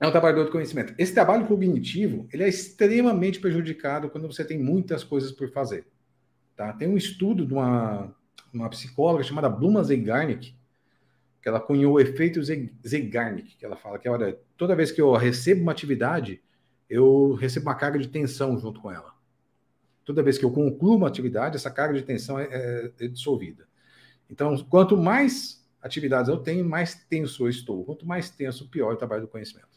[0.00, 0.94] é um trabalhador do conhecimento.
[0.96, 5.86] Esse trabalho cognitivo ele é extremamente prejudicado quando você tem muitas coisas por fazer.
[6.56, 6.72] Tá?
[6.72, 8.14] Tem um estudo de uma,
[8.50, 10.54] uma psicóloga chamada Bluma Zeigarnik,
[11.42, 15.12] que ela cunhou o efeito Zeigarnik, que ela fala que olha, toda vez que eu
[15.12, 16.42] recebo uma atividade,
[16.88, 19.09] eu recebo uma carga de tensão junto com ela.
[20.10, 23.64] Toda vez que eu concluo uma atividade, essa carga de tensão é, é, é dissolvida.
[24.28, 27.84] Então, quanto mais atividades eu tenho, mais tenso eu estou.
[27.84, 29.68] Quanto mais tenso, pior é o trabalho do conhecimento.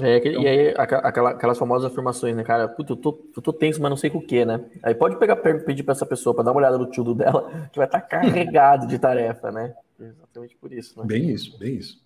[0.00, 2.66] É, então, e aí, aquela, aquelas famosas afirmações, né, cara?
[2.68, 4.64] Puta, eu tô, eu tô tenso, mas não sei com o que, né?
[4.82, 7.78] Aí pode pegar, pedir para essa pessoa para dar uma olhada no tio dela, que
[7.78, 9.74] vai estar tá carregado de tarefa, né?
[10.00, 10.98] Exatamente por isso.
[10.98, 11.04] Né?
[11.04, 12.02] Bem isso, bem isso.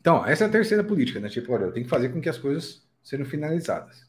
[0.00, 1.28] Então, essa é a terceira política, né?
[1.28, 4.08] Tipo, olha, eu tenho que fazer com que as coisas sejam finalizadas.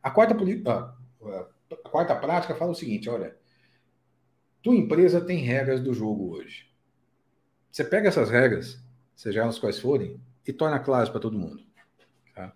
[0.00, 0.94] A quarta, ah,
[1.84, 3.36] a quarta prática fala o seguinte: olha,
[4.62, 6.66] tua empresa tem regras do jogo hoje.
[7.70, 8.78] Você pega essas regras,
[9.14, 11.62] seja elas quais forem, e torna claras para todo mundo.
[12.34, 12.52] Tá?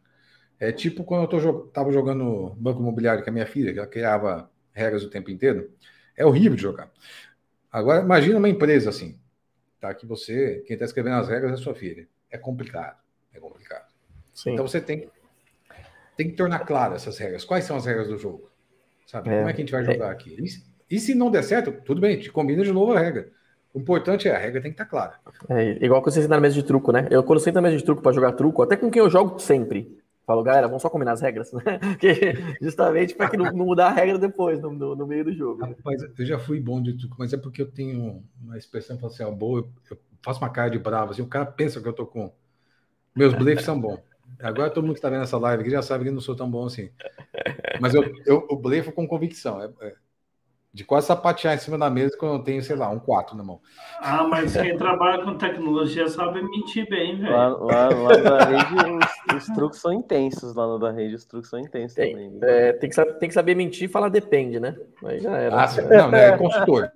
[0.58, 4.50] É tipo quando eu estava jogando banco imobiliário com a minha filha, que ela criava
[4.72, 5.72] regras o tempo inteiro.
[6.16, 6.90] É horrível de jogar.
[7.70, 9.20] Agora, imagina uma empresa assim,
[9.80, 9.92] tá?
[9.92, 12.08] Que você, quem está escrevendo as regras é sua filha.
[12.30, 12.98] É complicado.
[13.32, 13.92] É complicado.
[14.32, 14.52] Sim.
[14.52, 15.10] Então você tem,
[16.16, 17.44] tem que tornar claras essas regras.
[17.44, 18.50] Quais são as regras do jogo?
[19.08, 19.30] Sabe?
[19.30, 19.38] É.
[19.38, 20.10] Como é que a gente vai jogar é.
[20.10, 20.36] aqui?
[20.38, 23.30] E, e, se não der certo, tudo bem, te combina de novo a regra.
[23.72, 25.14] O importante é a regra tem que estar tá clara.
[25.48, 27.08] É igual que você ensina na mesa de truco, né?
[27.10, 29.38] Eu, quando sento na mesa de truco para jogar truco, até com quem eu jogo
[29.38, 31.78] sempre, falo, galera, vamos só combinar as regras, né?
[31.78, 35.32] Porque, justamente para que não, não, mudar a regra depois, no, no, no, meio do
[35.32, 35.62] jogo.
[35.62, 39.34] Rapaz, eu já fui bom de truco, mas é porque eu tenho uma expressão facial
[39.34, 42.04] boa, eu, eu faço uma cara de bravo, assim, o cara pensa que eu tô
[42.04, 42.30] com.
[43.16, 44.00] Meus blefs são bons.
[44.40, 46.36] Agora todo mundo que está vendo essa live aqui já sabe que eu não sou
[46.36, 46.90] tão bom assim.
[47.80, 49.60] Mas eu, eu, eu blefo com convicção.
[49.62, 49.94] É, é,
[50.72, 53.42] de quase sapatear em cima da mesa quando eu tenho, sei lá, um 4 na
[53.42, 53.60] mão.
[54.00, 57.32] Ah, mas quem trabalha com tecnologia sabe mentir bem, velho.
[57.32, 58.74] Lá, lá, lá da rede,
[59.34, 62.38] os, os, truques são intensos lá no da rede, os truques são intensos tem, também.
[62.42, 64.76] É, tem, que saber, tem que saber mentir e falar depende, né?
[65.04, 65.64] Aí já era.
[65.64, 66.92] Ah, não, não, é consultor.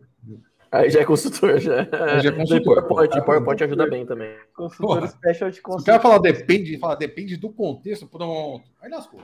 [0.72, 1.80] Aí já é consultor, já.
[1.82, 2.82] Aí já é consultor.
[2.82, 4.35] PowerPoint, PowerPoint ajuda bem também.
[4.56, 5.80] Consultor Porra, special de consultor.
[5.80, 8.64] Se o cara falar depende, fala depende do contexto, pronto.
[8.80, 9.20] Aí lascou.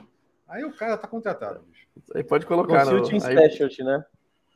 [0.47, 1.87] Aí o cara tá contratado, bicho.
[2.13, 2.85] Aí pode colocar.
[2.85, 4.05] Consulting no, specialty, né?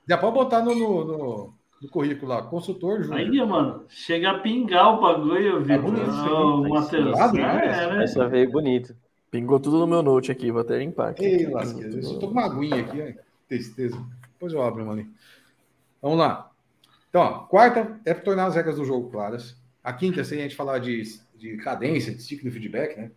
[0.08, 3.20] Já pode botar no, no, no, no currículo lá, consultor Júnior.
[3.20, 5.76] Aí, mano, chega a pingar o bagulho, Vitor.
[5.76, 7.20] É bonito, oh, Matheus.
[7.20, 8.04] É, né?
[8.04, 8.96] Essa veio bonito.
[9.32, 11.26] Pingou tudo no meu note aqui, vou até limpar aqui.
[11.26, 11.96] Ei, lasqueira.
[11.96, 13.24] Eu tô com uma aguinha aqui, ó.
[13.48, 14.00] tristeza.
[14.34, 15.08] Depois eu abro uma ali.
[16.00, 16.53] Vamos lá.
[17.14, 19.56] Então, ó, quarta é tornar as regras do jogo claras.
[19.84, 21.04] A quinta seria a gente falar de,
[21.36, 23.12] de cadência, de ciclo de feedback, né?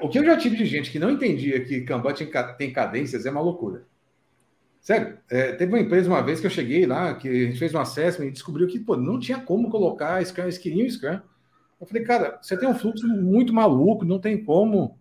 [0.00, 2.14] O que eu já tive de gente que não entendia que Kanban
[2.56, 3.84] tem cadências é uma loucura.
[4.80, 7.74] Sério, é, teve uma empresa uma vez que eu cheguei lá, que a gente fez
[7.74, 11.20] um assessment e descobriu que pô, não tinha como colocar Scrum, eles queriam Scrum.
[11.80, 14.96] Eu falei, cara, você tem um fluxo muito maluco, não tem como.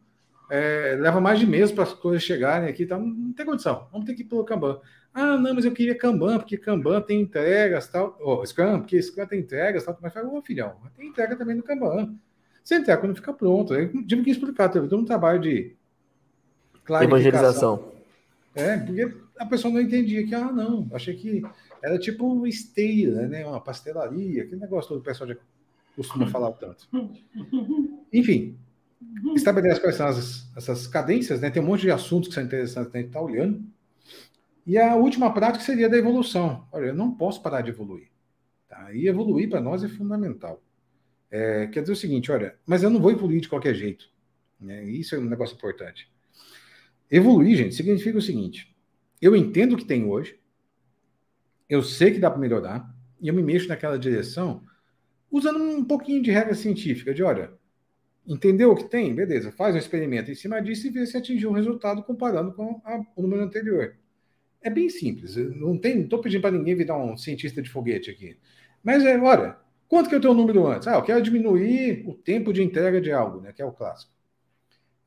[0.50, 2.98] É, leva mais de mês para as coisas chegarem aqui, tá?
[2.98, 3.88] não tem condição.
[3.92, 4.80] Vamos ter que ir pelo Kanban.
[5.17, 8.17] Ah, não, mas eu queria Kanban, porque Kanban tem entregas, tal.
[8.21, 9.97] Oh, Scrum, porque Scrum tem entregas, tal.
[10.01, 12.13] Mas fala, ô filhão, tem entrega também no Kanban.
[12.62, 13.73] Você entrega quando fica pronto.
[13.73, 15.73] Eu tive que explicar, teve todo um trabalho de
[17.01, 17.93] evangelização.
[18.54, 21.41] É, porque a pessoa não entendia que, ah, não, achei que
[21.82, 23.45] era tipo uma esteira, né?
[23.45, 25.38] Uma pastelaria, aquele negócio todo o pessoal já
[25.95, 26.89] costuma falar tanto.
[28.12, 28.58] Enfim,
[29.34, 31.49] estabelece quais são as, essas cadências, né?
[31.49, 33.63] Tem um monte de assuntos que são interessantes a gente está olhando.
[34.65, 36.67] E a última prática seria da evolução.
[36.71, 38.10] Olha, eu não posso parar de evoluir.
[38.67, 38.93] Tá?
[38.93, 40.63] E evoluir para nós é fundamental.
[41.30, 44.10] É, quer dizer o seguinte, olha, mas eu não vou evoluir de qualquer jeito.
[44.60, 44.84] Né?
[44.86, 46.12] Isso é um negócio importante.
[47.10, 48.75] Evoluir, gente, significa o seguinte:
[49.21, 50.39] eu entendo o que tem hoje,
[51.69, 54.63] eu sei que dá para melhorar, e eu me mexo naquela direção
[55.30, 57.51] usando um pouquinho de regra científica, de olha,
[58.28, 59.13] Entendeu o que tem?
[59.13, 62.82] Beleza, faz um experimento em cima disso e vê se atingiu um resultado comparando com
[62.84, 63.95] a, o número anterior.
[64.65, 65.36] É bem simples.
[65.36, 68.39] Não tem, estou pedindo para ninguém virar um cientista de foguete aqui.
[68.84, 70.88] Mas é, olha, quanto que é o teu número antes?
[70.88, 73.54] Ah, eu quero diminuir o tempo de entrega de algo, né?
[73.54, 74.12] Que é o clássico.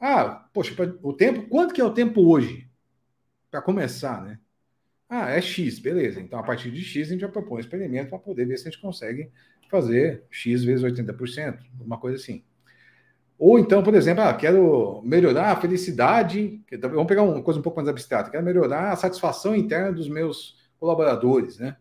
[0.00, 2.70] Ah, poxa, o tempo, quanto que é o tempo hoje?
[3.50, 4.40] Para começar, né?
[5.08, 6.20] Ah, é X, beleza.
[6.20, 8.68] Então, a partir de X, a gente já propõe um experimento para poder ver se
[8.68, 9.30] a gente consegue
[9.70, 12.44] fazer X vezes 80%, uma coisa assim.
[13.38, 16.60] Ou então, por exemplo, ah, quero melhorar a felicidade.
[16.80, 18.30] Vamos pegar uma coisa um pouco mais abstrata.
[18.30, 21.76] Quero melhorar a satisfação interna dos meus colaboradores, né?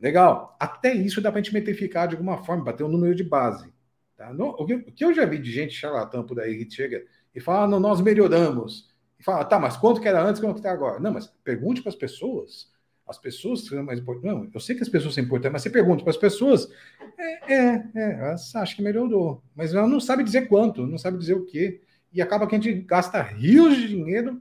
[0.00, 0.56] Legal.
[0.58, 3.22] Até isso dá para a gente metrificar de alguma forma, para ter um número de
[3.22, 3.70] base.
[4.16, 4.30] Tá?
[4.32, 7.68] o, que, eu já vi de gente charlatã por aí que chega e fala, ah,
[7.68, 8.88] não, nós melhoramos.
[9.18, 10.98] E fala, tá, mas quanto que era antes, quanto que está agora?
[10.98, 12.70] Não, mas pergunte para as pessoas.
[13.10, 14.30] As pessoas são mais importantes.
[14.30, 16.70] Não, eu sei que as pessoas são importantes, mas você pergunta para as pessoas,
[17.18, 19.42] é, é, é, elas acham que melhorou.
[19.54, 21.82] Mas ela não sabe dizer quanto, não sabe dizer o quê.
[22.12, 24.40] E acaba que a gente gasta rios de dinheiro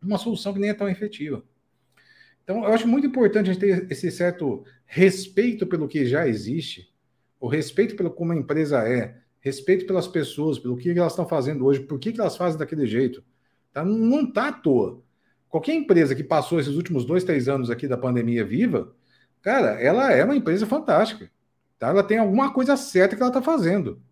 [0.00, 1.42] numa solução que nem é tão efetiva.
[2.44, 6.92] Então, eu acho muito importante a gente ter esse certo respeito pelo que já existe,
[7.40, 11.66] o respeito pelo como a empresa é, respeito pelas pessoas, pelo que elas estão fazendo
[11.66, 13.22] hoje, por que, que elas fazem daquele jeito.
[13.72, 13.84] Tá?
[13.84, 15.02] Não está à toa.
[15.54, 18.92] Qualquer empresa que passou esses últimos dois, três anos aqui da pandemia viva,
[19.40, 21.30] cara, ela é uma empresa fantástica.
[21.78, 21.90] Tá?
[21.90, 24.02] Ela tem alguma coisa certa que ela está fazendo.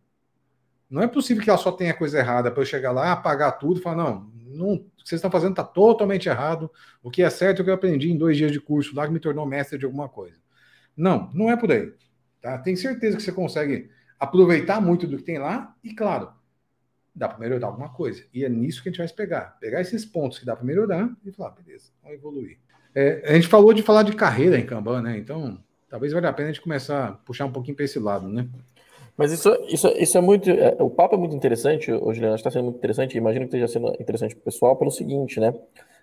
[0.88, 3.80] Não é possível que ela só tenha coisa errada para eu chegar lá, apagar tudo
[3.80, 6.70] e falar, não, não, o que vocês estão fazendo está totalmente errado.
[7.02, 9.04] O que é certo é o que eu aprendi em dois dias de curso lá
[9.04, 10.38] que me tornou mestre de alguma coisa.
[10.96, 11.92] Não, não é por aí.
[12.40, 12.56] Tá?
[12.56, 16.30] Tem certeza que você consegue aproveitar muito do que tem lá e, claro,
[17.14, 18.24] dá para melhorar alguma coisa.
[18.32, 19.56] E é nisso que a gente vai se pegar.
[19.60, 22.58] Pegar esses pontos que dá para melhorar e falar, beleza, vamos evoluir.
[22.94, 25.16] É, a gente falou de falar de carreira em Kanban, né?
[25.16, 28.28] Então, talvez valha a pena a gente começar a puxar um pouquinho para esse lado,
[28.28, 28.46] né?
[29.16, 30.50] Mas isso, isso, isso é muito.
[30.50, 33.68] É, o papo é muito interessante, hoje, Juliano, está sendo muito interessante, imagino que esteja
[33.68, 35.54] sendo interessante para o pessoal, pelo seguinte, né?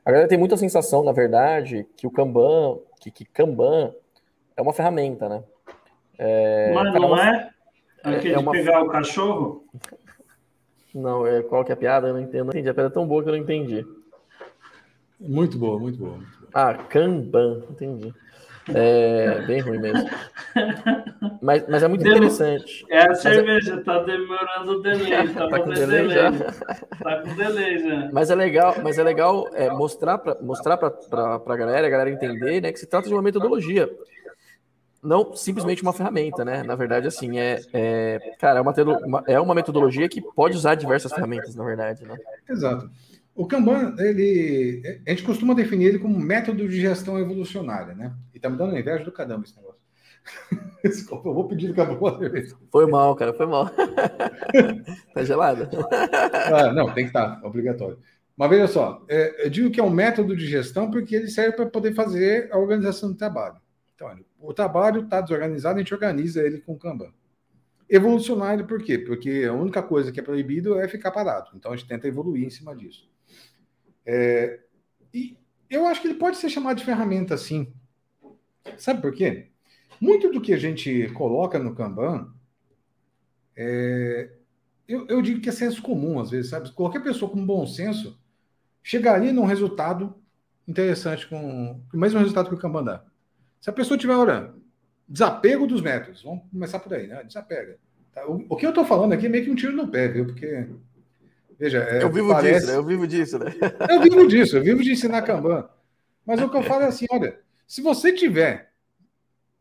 [0.05, 3.93] A galera tem muita sensação, na verdade, que o Kanban, que, que Kanban
[4.55, 5.43] é uma ferramenta, né?
[6.17, 7.49] É, Mas não é?
[8.03, 8.51] Aquele é uma...
[8.51, 9.65] de pegar o cachorro?
[10.93, 12.07] Não, é, qual que é a piada?
[12.07, 12.45] Eu não entendo.
[12.45, 12.69] Não entendi.
[12.69, 13.85] A piada é tão boa que eu não entendi.
[15.19, 16.13] Muito boa, muito boa.
[16.13, 16.49] Muito boa.
[16.53, 18.13] Ah, Kanban, entendi.
[18.73, 20.09] É bem ruim mesmo.
[21.41, 22.85] Mas, mas é muito interessante.
[22.89, 23.77] É a cerveja, é...
[23.81, 25.27] tá demorando o delay.
[25.33, 26.31] Tá, tá com delay, delay já?
[27.01, 28.09] Tá com delay já.
[28.11, 31.89] Mas é legal, mas é legal é, mostrar para mostrar pra, pra, pra galera, a
[31.89, 33.89] galera entender né, que se trata de uma metodologia
[35.01, 36.63] não simplesmente uma ferramenta, né?
[36.63, 41.11] Na verdade, assim, é, é cara, é uma, é uma metodologia que pode usar diversas
[41.13, 42.17] ferramentas, na verdade, né?
[42.49, 42.89] Exato.
[43.35, 48.13] O Kanban, ele, a gente costuma definir ele como método de gestão evolucionária, né?
[48.33, 49.79] E tá me dando inveja do caramba esse negócio.
[50.83, 52.19] Desculpa, eu vou pedir do Kanban.
[52.69, 53.69] Foi mal, cara, foi mal.
[55.13, 55.69] tá gelado?
[56.51, 57.99] Ah, não, tem que estar, tá, obrigatório.
[58.35, 61.55] Mas veja só, é, eu digo que é um método de gestão porque ele serve
[61.55, 63.55] para poder fazer a organização do trabalho.
[63.99, 67.11] Então, olha, o trabalho está desorganizado, a gente organiza ele com o Kanban.
[67.89, 68.97] Evolucionário por quê?
[68.97, 71.51] Porque a única coisa que é proibido é ficar parado.
[71.55, 73.09] Então a gente tenta evoluir em cima disso.
[74.05, 74.61] É,
[75.13, 75.37] e
[75.69, 77.73] eu acho que ele pode ser chamado de ferramenta sim.
[78.77, 79.49] Sabe por quê?
[79.99, 82.33] Muito do que a gente coloca no Kanban,
[83.57, 84.31] é,
[84.87, 86.71] eu, eu, digo que é senso comum, às vezes, sabe?
[86.71, 88.17] Qualquer pessoa com bom senso
[88.81, 90.15] chegaria num resultado
[90.65, 93.08] interessante, com o mesmo resultado que o Kanban dá.
[93.59, 94.53] Se a pessoa tiver, olha,
[95.07, 97.23] desapego dos métodos, vamos começar por aí, né?
[97.23, 97.77] Desapega.
[98.13, 98.25] Tá?
[98.27, 100.25] O, o, que eu estou falando aqui é meio que um tiro no pé, viu?
[100.25, 100.67] Porque,
[101.57, 101.79] veja.
[101.79, 102.59] É, eu vivo parece...
[102.59, 102.77] disso, né?
[102.77, 103.45] Eu vivo disso, né?
[103.89, 105.67] Eu vivo disso, eu vivo de ensinar Kanban.
[106.25, 108.71] Mas o que eu falo é assim: olha, se você tiver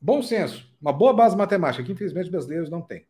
[0.01, 3.05] bom senso, uma boa base matemática, que infelizmente brasileiros não têm,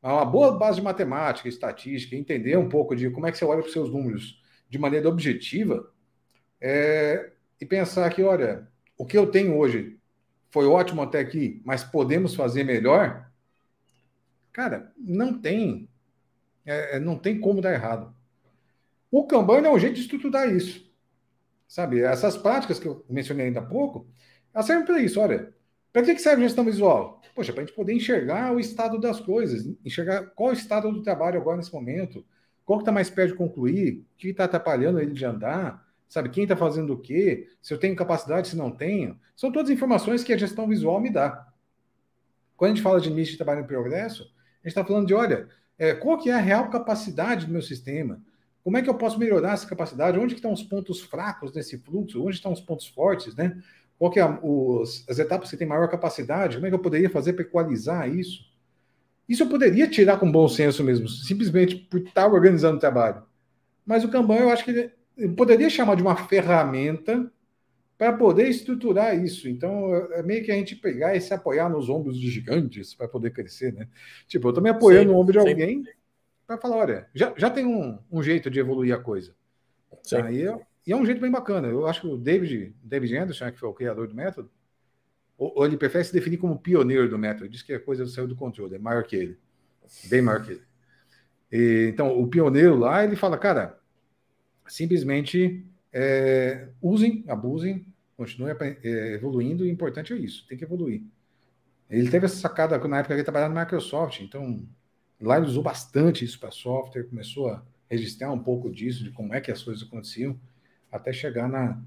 [0.00, 3.44] mas uma boa base de matemática, estatística, entender um pouco de como é que você
[3.44, 5.92] olha para os seus números de maneira objetiva,
[6.60, 9.99] é, e pensar que, olha, o que eu tenho hoje
[10.50, 13.30] foi ótimo até aqui, mas podemos fazer melhor,
[14.52, 15.88] cara, não tem,
[16.66, 18.14] é, é, não tem como dar errado.
[19.10, 20.88] O Kanban é um jeito de estruturar isso.
[21.66, 24.08] Sabe, essas práticas que eu mencionei ainda há pouco,
[24.52, 25.20] elas servem para isso.
[25.20, 25.54] Olha,
[25.92, 27.22] para que serve gestão visual?
[27.34, 30.90] Poxa, para a gente poder enxergar o estado das coisas, enxergar qual é o estado
[30.90, 32.24] do trabalho agora nesse momento,
[32.64, 36.28] qual que está mais perto de concluir, o que está atrapalhando ele de andar, sabe?
[36.28, 37.46] Quem está fazendo o quê?
[37.62, 39.18] Se eu tenho capacidade, se não tenho.
[39.36, 41.46] São todas informações que a gestão visual me dá.
[42.56, 45.14] Quando a gente fala de nicho de trabalho em progresso, a gente está falando de,
[45.14, 48.20] olha, é, qual que é a real capacidade do meu sistema?
[48.62, 50.18] Como é que eu posso melhorar essa capacidade?
[50.18, 52.22] Onde estão os pontos fracos desse fluxo?
[52.22, 53.56] Onde estão os pontos fortes, né?
[53.96, 56.56] Qual que é os, as etapas que têm maior capacidade?
[56.56, 58.50] Como é que eu poderia fazer para equalizar isso?
[59.28, 63.22] Isso eu poderia tirar com bom senso mesmo, simplesmente por estar organizando o trabalho.
[63.86, 67.30] Mas o Kanban, eu acho que ele poderia chamar de uma ferramenta
[68.00, 69.48] para poder estruturar isso.
[69.48, 73.06] Então, é meio que a gente pegar e se apoiar nos ombros de gigantes para
[73.06, 73.86] poder crescer, né?
[74.26, 75.84] Tipo, eu estou me apoiando sim, no ombro de alguém
[76.46, 79.34] para falar, olha, já, já tem um, um, jeito de evoluir a coisa.
[80.02, 80.16] Sim.
[80.16, 80.44] Aí,
[80.86, 81.68] e é um jeito bem bacana.
[81.68, 84.50] Eu acho que o David, David Anderson, né, que foi o criador do método,
[85.36, 87.44] ou, ele prefere se definir como pioneiro do método.
[87.44, 89.38] Ele diz que a coisa saiu do controle, é maior que ele.
[90.06, 90.62] Bem maior que ele.
[91.52, 93.79] E, então, o pioneiro lá, ele fala, cara,
[94.70, 101.02] simplesmente é, usem, abusem, continuem é, evoluindo, e o importante é isso, tem que evoluir.
[101.88, 104.64] Ele teve essa sacada na época que ele trabalhava na Microsoft, então
[105.20, 109.34] lá ele usou bastante isso para software, começou a registrar um pouco disso, de como
[109.34, 110.38] é que as coisas aconteciam,
[110.92, 111.80] até chegar na,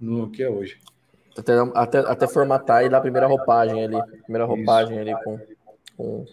[0.00, 0.80] no que é hoje.
[1.36, 5.38] Até, até, até formatar e dar a primeira roupagem ali, primeira roupagem ali com,
[5.96, 6.26] com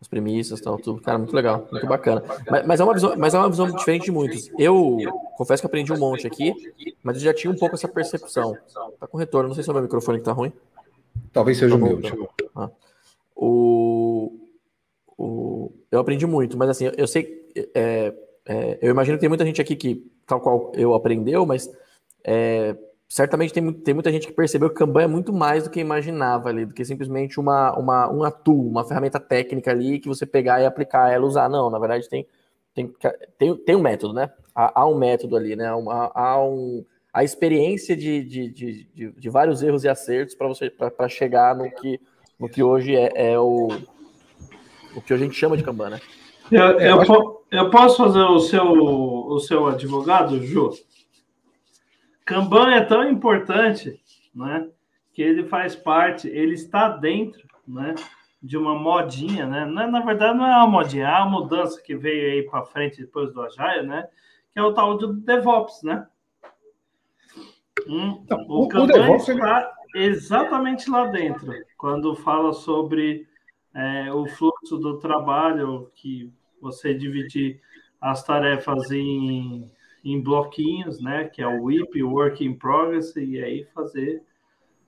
[0.00, 1.00] as premissas, tal, tudo.
[1.00, 2.22] Cara, muito legal, muito bacana.
[2.50, 4.50] Mas, mas, é uma visão, mas é uma visão diferente de muitos.
[4.58, 4.98] Eu
[5.36, 6.54] confesso que aprendi um monte aqui,
[7.02, 8.56] mas eu já tinha um pouco essa percepção.
[9.00, 10.52] Tá com retorno, não sei se é o meu microfone que tá ruim.
[11.32, 12.30] Talvez seja tá o meu.
[12.54, 12.70] Ah.
[13.34, 14.32] O,
[15.16, 17.46] o, eu aprendi muito, mas assim, eu sei.
[17.74, 21.70] É, é, eu imagino que tem muita gente aqui que, tal qual eu aprendeu, mas
[22.22, 22.76] é,
[23.08, 26.48] certamente tem, tem muita gente que percebeu que Kanban é muito mais do que imaginava
[26.48, 30.60] ali, do que simplesmente uma, uma, um tool, uma ferramenta técnica ali que você pegar
[30.60, 31.48] e aplicar ela usar.
[31.48, 32.26] Não, na verdade tem,
[32.74, 32.92] tem,
[33.38, 34.30] tem, tem um método, né?
[34.54, 35.66] Há, há um método ali, né?
[35.68, 40.48] Há, há um, a experiência de, de, de, de, de vários erros e acertos para
[40.48, 42.00] você para chegar no que,
[42.38, 43.68] no que hoje é, é, o,
[44.94, 46.00] o que a gente chama de Kanban, né?
[46.50, 50.70] Eu, eu, eu posso fazer o seu, o seu advogado, Ju?
[52.26, 53.98] Kanban é tão importante,
[54.34, 54.68] né?
[55.14, 57.94] Que ele faz parte, ele está dentro, né?
[58.42, 59.64] De uma modinha, né?
[59.64, 63.00] Na, na verdade, não é uma modinha, é uma mudança que veio aí para frente
[63.00, 64.08] depois do Agile, né?
[64.52, 66.06] Que é o tal do DevOps, né?
[67.86, 73.26] Hum, então, o, o Kanban DevOps, está exatamente lá dentro, quando fala sobre
[73.72, 77.60] é, o fluxo do trabalho, que você dividir
[78.00, 79.70] as tarefas em
[80.06, 81.24] em bloquinhos, né?
[81.24, 84.22] Que é o WIP, Work in Progress, e aí fazer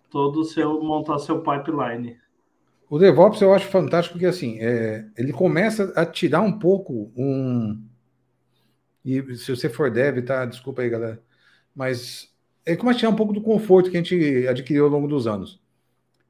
[0.09, 2.17] todo o seu, montar seu pipeline.
[2.89, 7.83] O DevOps eu acho fantástico porque assim, é, ele começa a tirar um pouco um.
[9.05, 10.47] E se você for dev, tá?
[10.47, 11.21] Desculpa aí, galera.
[11.75, 12.33] Mas
[12.65, 15.27] ele começa a tirar um pouco do conforto que a gente adquiriu ao longo dos
[15.27, 15.61] anos.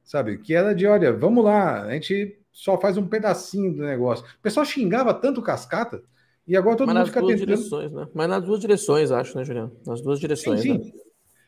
[0.03, 0.39] Sabe?
[0.39, 4.25] Que era de, olha, vamos lá, a gente só faz um pedacinho do negócio.
[4.25, 6.03] O pessoal xingava tanto cascata
[6.49, 7.37] e agora todo Mas mundo fica tentando...
[7.37, 8.09] direções, né?
[8.15, 9.77] Mas nas duas direções, acho, né, Juliano?
[9.87, 10.63] Nas duas direções.
[10.63, 10.93] Sim, sim.
[10.93, 11.03] Né?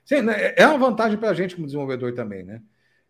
[0.05, 0.55] sim né?
[0.55, 2.61] é uma vantagem para a gente como desenvolvedor também, né?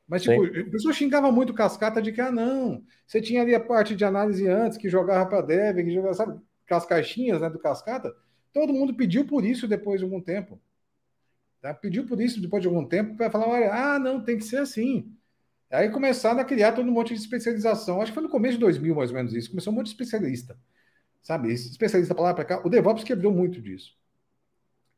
[0.06, 0.60] Mas, tipo, sim.
[0.60, 4.04] a pessoa xingava muito cascata de que, ah, não, você tinha ali a parte de
[4.04, 8.14] análise antes, que jogava para dev, que jogava, sabe, com as caixinhas né, do cascata.
[8.52, 10.60] Todo mundo pediu por isso depois de algum tempo.
[11.60, 11.74] Tá?
[11.74, 14.58] Pediu por isso depois de algum tempo para falar, olha, ah, não, tem que ser
[14.58, 15.12] assim.
[15.68, 18.00] Aí começaram a criar todo um monte de especialização.
[18.00, 19.50] Acho que foi no começo de 2000, mais ou menos, isso.
[19.50, 20.56] Começou um monte de especialista
[21.22, 21.52] sabe?
[21.52, 23.96] Especialista para lá para cá, o DevOps quebrou muito disso.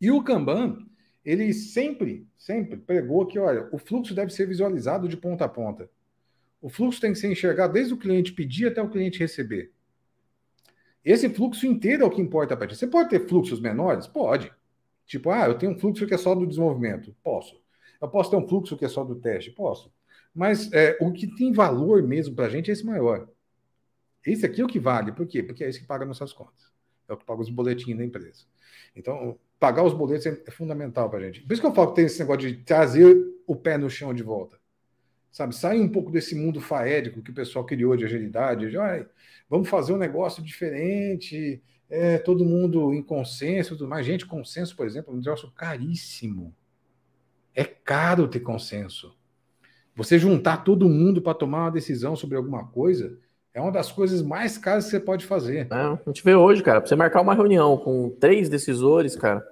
[0.01, 0.79] E o Kanban,
[1.25, 5.89] ele sempre, sempre pregou que, olha, o fluxo deve ser visualizado de ponta a ponta.
[6.61, 9.73] O fluxo tem que ser enxergado desde o cliente pedir até o cliente receber.
[11.05, 12.77] Esse fluxo inteiro é o que importa para ti.
[12.77, 14.07] Você pode ter fluxos menores?
[14.07, 14.53] Pode.
[15.05, 17.15] Tipo, ah, eu tenho um fluxo que é só do desenvolvimento.
[17.23, 17.61] Posso.
[18.01, 19.51] Eu posso ter um fluxo que é só do teste?
[19.51, 19.93] Posso.
[20.35, 23.29] Mas é, o que tem valor mesmo para a gente é esse maior.
[24.27, 25.13] Esse aqui é o que vale.
[25.13, 25.43] Por quê?
[25.43, 26.73] Porque é isso que paga nossas contas.
[27.09, 28.45] É o que paga os boletins da empresa.
[28.95, 31.41] Então, pagar os boletos é, fundamental para a gente.
[31.43, 34.15] Por isso que eu falo que tem esse negócio de trazer o pé no chão
[34.15, 34.61] de volta.
[35.31, 38.69] Sabe, sair um pouco desse mundo faédico que o pessoal criou de agilidade.
[38.69, 38.77] De,
[39.49, 44.05] vamos fazer um negócio diferente, é, todo mundo em consenso, tudo mais.
[44.05, 46.55] Gente, consenso, por exemplo, é um negócio caríssimo.
[47.55, 49.17] É caro ter consenso.
[49.95, 53.19] Você juntar todo mundo para tomar uma decisão sobre alguma coisa
[53.55, 55.69] é uma das coisas mais caras que você pode fazer.
[55.71, 59.47] É, a gente vê hoje, cara, para você marcar uma reunião com três decisores, cara,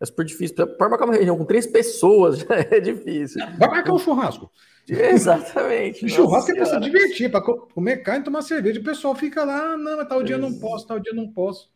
[0.00, 0.66] é super difícil.
[0.66, 3.40] Para marcar uma reunião com três pessoas já é difícil.
[3.58, 4.50] Vai marcar um churrasco.
[4.88, 6.08] Exatamente.
[6.08, 8.80] churrasco é para se divertir, para comer carne e tomar cerveja.
[8.80, 11.73] O pessoal fica lá, não, tal dia eu não posso, tal dia eu não posso.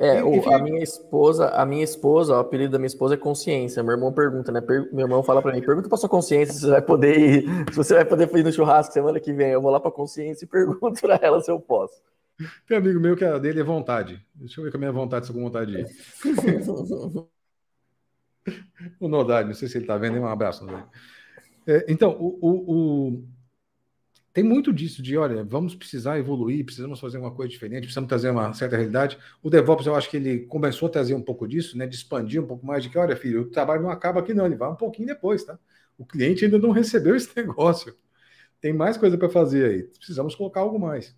[0.00, 3.82] É, o, a minha esposa, a minha esposa, o apelido da minha esposa é consciência.
[3.82, 4.62] Meu irmão pergunta, né?
[4.62, 7.44] Per, meu irmão fala para mim, pergunta para sua consciência se você vai poder ir,
[7.70, 9.50] se você vai poder ir no churrasco semana que vem.
[9.50, 12.00] Eu vou lá para consciência e pergunto para ela se eu posso.
[12.66, 14.18] Tem um amigo meu que a dele é vontade.
[14.34, 15.86] Deixa eu ver com a minha vontade, se eu com vontade de ir.
[18.98, 20.66] o Nodade, não sei se ele está vendo, um abraço.
[21.66, 23.22] É, então, o, o, o,
[24.32, 28.30] tem muito disso de, olha, vamos precisar evoluir, precisamos fazer uma coisa diferente, precisamos trazer
[28.30, 29.18] uma certa realidade.
[29.42, 32.40] O DevOps, eu acho que ele começou a trazer um pouco disso, né, de expandir
[32.40, 34.70] um pouco mais, de que, olha, filho, o trabalho não acaba aqui não, ele vai
[34.70, 35.58] um pouquinho depois, tá?
[35.98, 37.94] O cliente ainda não recebeu esse negócio.
[38.60, 39.82] Tem mais coisa para fazer aí.
[39.84, 41.16] Precisamos colocar algo mais.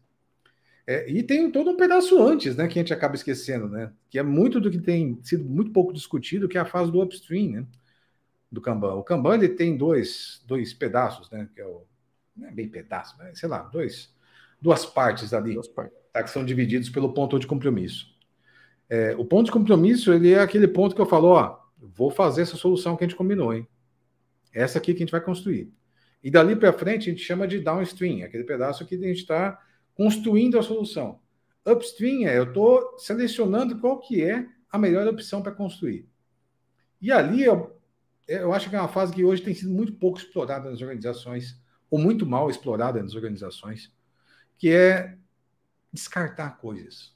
[0.87, 3.93] É, e tem todo um pedaço antes, né, que a gente acaba esquecendo, né?
[4.11, 7.01] Que é muito do que tem sido muito pouco discutido, que é a fase do
[7.03, 7.67] upstream, né?
[8.51, 8.95] Do Kanban.
[8.95, 11.49] O Kanban ele tem dois, dois pedaços, né?
[11.55, 11.85] Que é o
[12.37, 14.15] não é bem pedaço, mas sei lá, dois,
[14.61, 16.03] duas partes ali, duas partes.
[16.13, 18.15] Tá, que são divididos pelo ponto de compromisso.
[18.89, 22.43] É, o ponto de compromisso ele é aquele ponto que eu falo, ó, vou fazer
[22.43, 23.67] essa solução que a gente combinou, hein?
[24.53, 25.73] Essa aqui que a gente vai construir.
[26.23, 29.59] E dali para frente a gente chama de downstream, aquele pedaço que a gente está
[29.95, 31.19] construindo a solução.
[31.67, 36.07] Upstream é eu estou selecionando qual que é a melhor opção para construir.
[37.01, 37.81] E ali eu,
[38.29, 41.59] eu acho que é uma fase que hoje tem sido muito pouco explorada nas organizações,
[41.93, 43.93] ou muito mal explorada nas organizações,
[44.57, 45.15] que é
[45.93, 47.15] descartar coisas.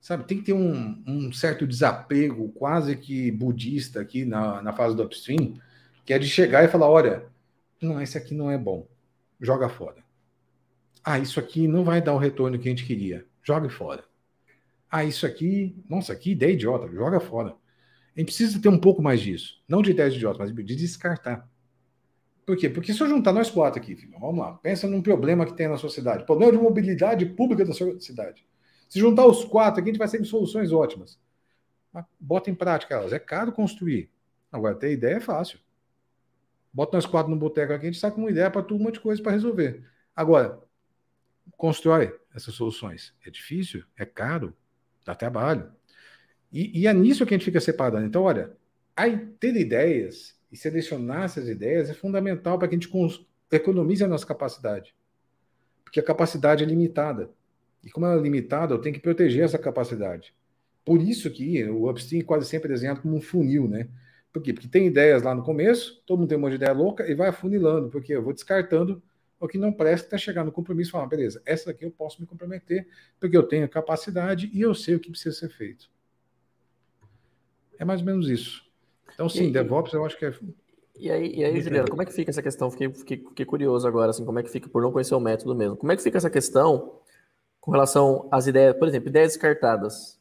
[0.00, 4.94] Sabe, tem que ter um, um certo desapego quase que budista aqui na, na fase
[4.94, 5.60] do upstream,
[6.06, 7.26] que é de chegar e falar: olha,
[7.82, 8.86] não, esse aqui não é bom,
[9.40, 9.96] joga fora.
[11.02, 14.04] Ah, isso aqui não vai dar o retorno que a gente queria, joga fora.
[14.88, 17.56] Ah, isso aqui, nossa, que ideia idiota, joga fora.
[18.14, 21.48] A gente precisa ter um pouco mais disso, não de ideias idiotas, mas de descartar.
[22.48, 22.70] Por quê?
[22.70, 25.68] Porque se eu juntar nós quatro aqui, filho, vamos lá, pensa num problema que tem
[25.68, 28.42] na sociedade, problema de mobilidade pública da cidade.
[28.88, 31.20] Se juntar os quatro aqui, a gente vai ter soluções ótimas.
[32.18, 33.12] Bota em prática elas.
[33.12, 34.10] É caro construir.
[34.50, 35.58] Agora, ter ideia é fácil.
[36.72, 38.84] Bota nós quatro no boteco aqui, a gente sai com uma ideia para tudo, um
[38.84, 39.84] monte de coisa para resolver.
[40.16, 40.58] Agora,
[41.54, 43.14] constrói essas soluções.
[43.26, 44.56] É difícil, é caro,
[45.04, 45.70] dá trabalho.
[46.50, 48.06] E, e é nisso que a gente fica separando.
[48.06, 48.56] Então, olha,
[48.96, 52.90] aí ter ideias e selecionar essas ideias é fundamental para que a gente
[53.50, 54.94] economize a nossa capacidade.
[55.84, 57.30] Porque a capacidade é limitada.
[57.82, 60.34] E como ela é limitada, eu tenho que proteger essa capacidade.
[60.84, 63.88] Por isso que o upstream quase sempre é desenhado como um funil, né?
[64.32, 64.52] Por quê?
[64.52, 67.88] Porque tem ideias lá no começo, todo mundo tem uma ideia louca e vai afunilando,
[67.88, 69.02] porque eu vou descartando
[69.40, 72.20] o que não presta até chegar no compromisso e falar, beleza, essa aqui eu posso
[72.20, 72.88] me comprometer,
[73.20, 75.88] porque eu tenho capacidade e eu sei o que precisa ser feito.
[77.78, 78.67] É mais ou menos isso.
[79.18, 80.32] Então, sim, e, DevOps eu acho que é.
[80.96, 82.70] E aí, e aí Juliana, como é que fica essa questão?
[82.70, 85.56] Fiquei, fiquei, fiquei, curioso agora, assim, como é que fica, por não conhecer o método
[85.56, 85.76] mesmo.
[85.76, 87.00] Como é que fica essa questão
[87.60, 90.20] com relação às ideias, por exemplo, ideias descartadas?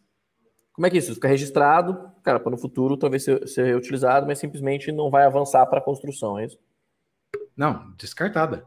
[0.74, 4.40] Como é que isso fica registrado, cara, para no futuro talvez ser, ser utilizado, mas
[4.40, 6.58] simplesmente não vai avançar para a construção, é isso?
[7.56, 8.66] Não, descartada.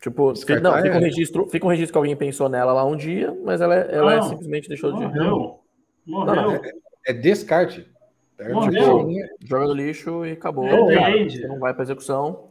[0.00, 2.84] Tipo, Descartar não, fica um, é- registro, fica um registro que alguém pensou nela lá
[2.84, 5.18] um dia, mas ela, é, ela é não, simplesmente deixou morreu, de.
[5.18, 5.60] Morreu.
[6.06, 6.34] Morreu.
[6.34, 6.72] Não, é,
[7.06, 7.93] é descarte.
[8.52, 9.06] Morreu.
[9.08, 10.66] Tipo, joga no lixo e acabou.
[10.90, 12.50] É, Você não vai para execução.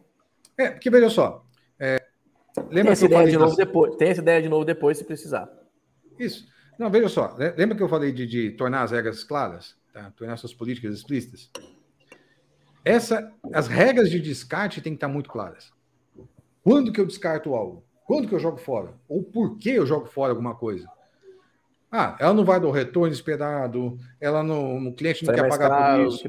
[0.57, 1.45] É, porque veja só.
[1.79, 2.01] É,
[2.69, 3.95] lembra tem essa ideia de novo depois.
[3.95, 5.49] Tem essa ideia de novo depois se precisar.
[6.17, 6.45] Isso.
[6.79, 7.35] Não, veja só.
[7.57, 9.75] Lembra que eu falei de, de tornar as regras claras?
[9.91, 10.11] Tá?
[10.15, 11.51] Tornar suas políticas explícitas?
[12.85, 15.71] Essa, as regras de descarte têm que estar muito claras.
[16.63, 17.83] Quando que eu descarto algo?
[18.05, 18.93] Quando que eu jogo fora?
[19.07, 20.87] Ou por que eu jogo fora alguma coisa?
[21.95, 25.69] Ah, ela não vai dar o retorno esperado, ela não, o cliente não quer pagar
[25.69, 26.27] caro, por isso,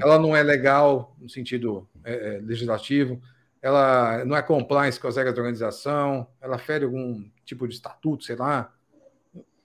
[0.00, 3.20] ela não é legal no sentido é, é, legislativo,
[3.60, 8.24] ela não é compliance com as regras da organização, ela fere algum tipo de estatuto,
[8.24, 8.72] sei lá.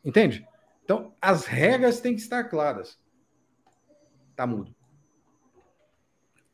[0.04, 0.45] Entende?
[0.84, 3.00] Então, as regras têm que estar claras.
[4.36, 4.76] Tá mudo.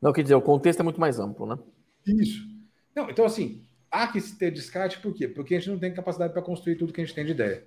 [0.00, 1.58] Não, quer dizer, o contexto é muito mais amplo, né?
[2.06, 2.46] Isso.
[2.94, 5.26] Não, então, assim, há que se ter descarte, por quê?
[5.26, 7.66] Porque a gente não tem capacidade para construir tudo que a gente tem de ideia.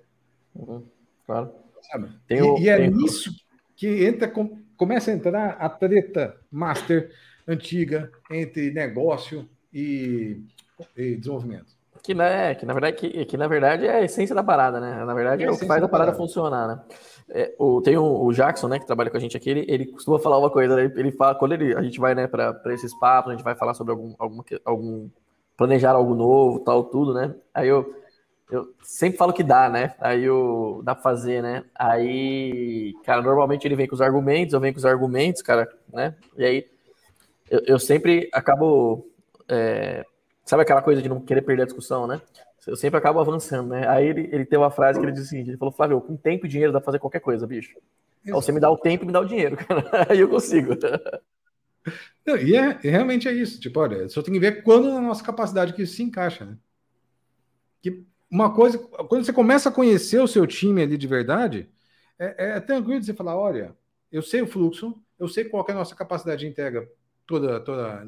[0.55, 0.95] Uhum.
[1.27, 1.51] Claro.
[2.29, 2.89] E, o, e, é tem...
[2.89, 3.31] nisso
[3.75, 4.31] que entra,
[4.75, 7.11] começa a entrar a treta master
[7.47, 10.41] antiga entre negócio e,
[10.95, 11.77] e desenvolvimento.
[12.01, 15.03] Que, né, que, na verdade, que, que, na verdade é a essência da parada, né?
[15.03, 16.17] Na verdade é, é o que faz a parada, parada.
[16.17, 16.81] funcionar, né?
[17.29, 19.87] É, o, tem o, o, Jackson, né, que trabalha com a gente aqui, ele, ele
[19.87, 20.91] costuma falar uma coisa, né?
[20.95, 23.73] ele fala, quando ele, a gente vai, né, para esses papos, a gente vai falar
[23.73, 25.09] sobre algum, algum, algum
[25.57, 27.35] planejar algo novo, tal, tudo, né?
[27.53, 27.93] Aí eu,
[28.49, 29.93] eu sempre falo que dá, né?
[29.99, 31.65] Aí eu, dá pra fazer, né?
[31.75, 36.15] Aí, cara, normalmente ele vem com os argumentos, eu venho com os argumentos, cara, né?
[36.37, 36.65] E aí
[37.49, 39.05] eu, eu sempre acabo.
[39.49, 40.05] É,
[40.45, 42.21] sabe aquela coisa de não querer perder a discussão, né?
[42.65, 43.87] Eu sempre acabo avançando, né?
[43.87, 46.45] Aí ele, ele tem uma frase que ele disse assim: ele falou, Flávio, com tempo
[46.45, 47.77] e dinheiro dá pra fazer qualquer coisa, bicho.
[48.23, 49.83] Então, você me dá o tempo e me dá o dinheiro, cara.
[50.09, 50.73] Aí eu consigo.
[52.25, 53.59] Não, e é, realmente é isso.
[53.59, 56.57] Tipo, olha, só tem que ver quando a nossa capacidade que isso se encaixa, né?
[57.81, 61.69] Que uma coisa, quando você começa a conhecer o seu time ali de verdade,
[62.19, 63.75] é, é tranquilo de você falar: olha,
[64.11, 66.89] eu sei o fluxo, eu sei qual é a nossa capacidade de entrega
[67.25, 68.05] toda, toda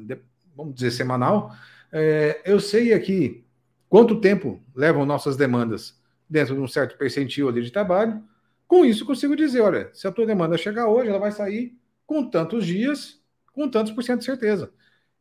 [0.56, 1.54] vamos dizer, semanal,
[1.92, 3.44] é, eu sei aqui
[3.88, 5.98] quanto tempo levam nossas demandas
[6.28, 8.22] dentro de um certo percentil ali de trabalho.
[8.66, 12.28] Com isso, consigo dizer: olha, se a tua demanda chegar hoje, ela vai sair com
[12.28, 13.20] tantos dias,
[13.52, 14.72] com tantos por cento de certeza.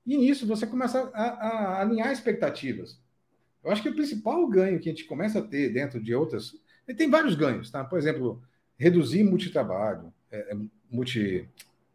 [0.06, 3.00] E nisso você começa a, a alinhar expectativas.
[3.64, 6.54] Eu acho que o principal ganho que a gente começa a ter dentro de outras.
[6.98, 7.84] Tem vários ganhos, tá?
[7.84, 8.42] Por exemplo,
[8.78, 10.58] reduzir multitrabalho, é, é
[10.90, 11.48] multi,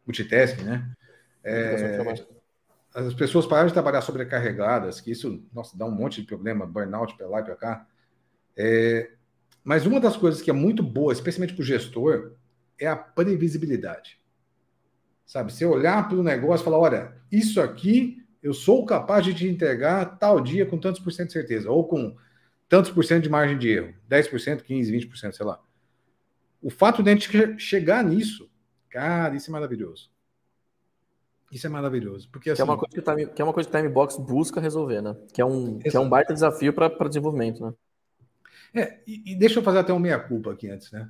[0.07, 0.91] multitasking, né?
[1.43, 2.15] É,
[2.95, 7.17] as pessoas pararam de trabalhar sobrecarregadas, que isso, nossa, dá um monte de problema, burnout
[7.17, 7.87] para lá e para cá.
[8.57, 9.11] É,
[9.65, 12.35] mas uma das coisas que é muito boa, especialmente para o gestor,
[12.79, 14.21] é a previsibilidade.
[15.27, 19.33] Sabe, você olhar para o negócio e falar: olha, isso aqui eu sou capaz de
[19.33, 22.15] te entregar tal dia com tantos por cento de certeza, ou com
[22.69, 25.59] tantos por cento de margem de erro, 10%, 15%, 20%, sei lá.
[26.61, 28.51] O fato de a gente chegar nisso,
[28.91, 30.11] cara, isso é maravilhoso.
[31.51, 32.29] Isso é maravilhoso.
[32.31, 33.79] Porque, assim, que, é uma assim coisa que, time, que é uma coisa que o
[33.79, 35.17] Timebox busca resolver, né?
[35.33, 37.73] Que é um, que é um baita desafio para desenvolvimento, né?
[38.75, 41.09] É, e, e, deixa eu fazer até uma meia-culpa aqui antes, né?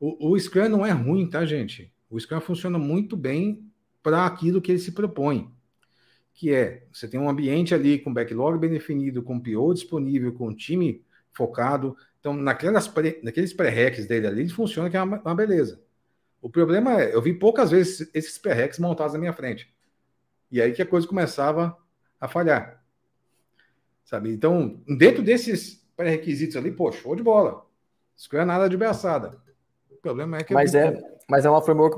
[0.00, 1.92] O, o Scrum não é ruim, tá, gente?
[2.10, 3.70] O Scrum funciona muito bem
[4.02, 5.48] para aquilo que ele se propõe.
[6.34, 10.54] Que é, você tem um ambiente ali com backlog bem definido, com PO disponível, com
[10.54, 11.96] time focado.
[12.20, 15.82] Então, naquelas pré, naqueles pré-recs dele ali, ele funciona que é uma, uma beleza.
[16.40, 19.72] O problema é, eu vi poucas vezes esses pré-recs montados na minha frente.
[20.50, 21.76] E aí que a coisa começava
[22.20, 22.82] a falhar.
[24.04, 24.30] Sabe?
[24.30, 27.64] Então, dentro desses pré-requisitos ali, pô, show de bola.
[28.16, 29.40] Isso não é nada de beçada.
[30.02, 30.52] Problema é que.
[30.52, 31.00] Mas, é,
[31.30, 31.96] mas é uma framework,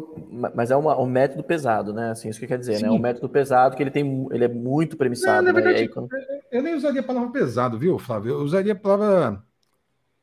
[0.55, 2.11] mas é uma, um método pesado, né?
[2.11, 2.82] Assim, isso que quer dizer, Sim.
[2.82, 2.90] né?
[2.90, 5.46] Um método pesado que ele tem, ele é muito premissado.
[5.46, 5.61] Não, né?
[5.61, 6.11] verdade, quando...
[6.52, 8.32] Eu nem usaria a palavra pesado, viu, Flávio?
[8.32, 9.42] Eu usaria a palavra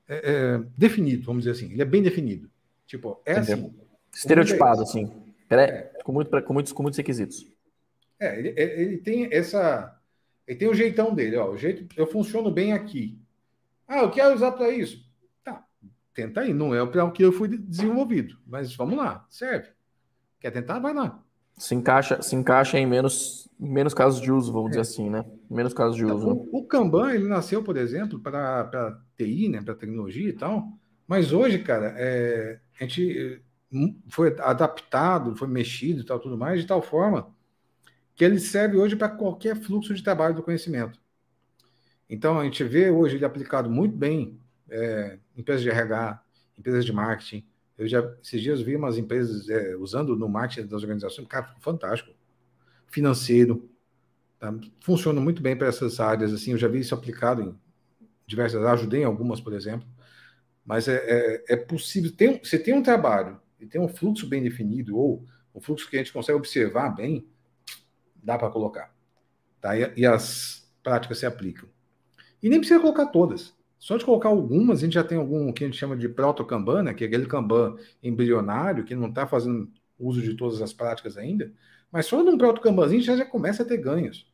[0.07, 1.73] é, é, definido, vamos dizer assim.
[1.73, 2.47] Ele é bem definido.
[2.85, 3.55] Tipo, é Entendeu?
[3.55, 3.75] assim.
[4.13, 5.11] Estereotipado, assim.
[5.49, 5.89] É.
[6.03, 7.47] Com, muito, com, muitos, com muitos requisitos.
[8.19, 9.97] É, ele, ele tem essa.
[10.47, 11.49] Ele tem o jeitão dele, ó.
[11.49, 13.19] O jeito, eu funciono bem aqui.
[13.87, 15.03] Ah, eu quero usar para isso.
[16.13, 16.53] Tenta aí.
[16.53, 19.69] Não é para o que eu fui desenvolvido, mas vamos lá, serve.
[20.39, 20.79] Quer tentar?
[20.79, 21.23] Vai lá.
[21.57, 24.71] Se encaixa, se encaixa em menos, menos casos de uso, vamos é.
[24.71, 25.23] dizer assim, né?
[25.49, 26.27] Menos casos de uso.
[26.27, 29.61] O, o Kanban, ele nasceu, por exemplo, para TI, né?
[29.61, 30.67] Para tecnologia e tal.
[31.07, 36.61] Mas hoje, cara, é, a gente hum, foi adaptado, foi mexido e tal, tudo mais,
[36.61, 37.33] de tal forma
[38.15, 40.99] que ele serve hoje para qualquer fluxo de trabalho do conhecimento.
[42.09, 44.39] Então, a gente vê hoje ele aplicado muito bem
[44.71, 46.23] é, empresas de RH,
[46.57, 47.45] empresas de marketing.
[47.77, 52.11] Eu já, esses dias, vi umas empresas é, usando no marketing das organizações, cara, fantástico.
[52.87, 53.69] Financeiro,
[54.39, 54.53] tá?
[54.79, 56.33] funciona muito bem para essas áreas.
[56.33, 57.59] Assim, eu já vi isso aplicado em
[58.25, 59.87] diversas, ajudei em algumas, por exemplo.
[60.65, 64.41] Mas é, é, é possível, tem, você tem um trabalho e tem um fluxo bem
[64.41, 67.27] definido, ou um fluxo que a gente consegue observar bem,
[68.15, 68.93] dá para colocar.
[69.59, 69.77] Tá?
[69.77, 71.67] E, e, as práticas se aplicam.
[72.41, 73.53] E nem precisa colocar todas.
[73.81, 76.83] Só de colocar algumas, a gente já tem algum que a gente chama de proto-Kanban,
[76.83, 76.93] né?
[76.93, 81.51] que é aquele Kanban embrionário, que não está fazendo uso de todas as práticas ainda,
[81.91, 84.31] mas só num proto-Kanbanzinho já, já começa a ter ganhos.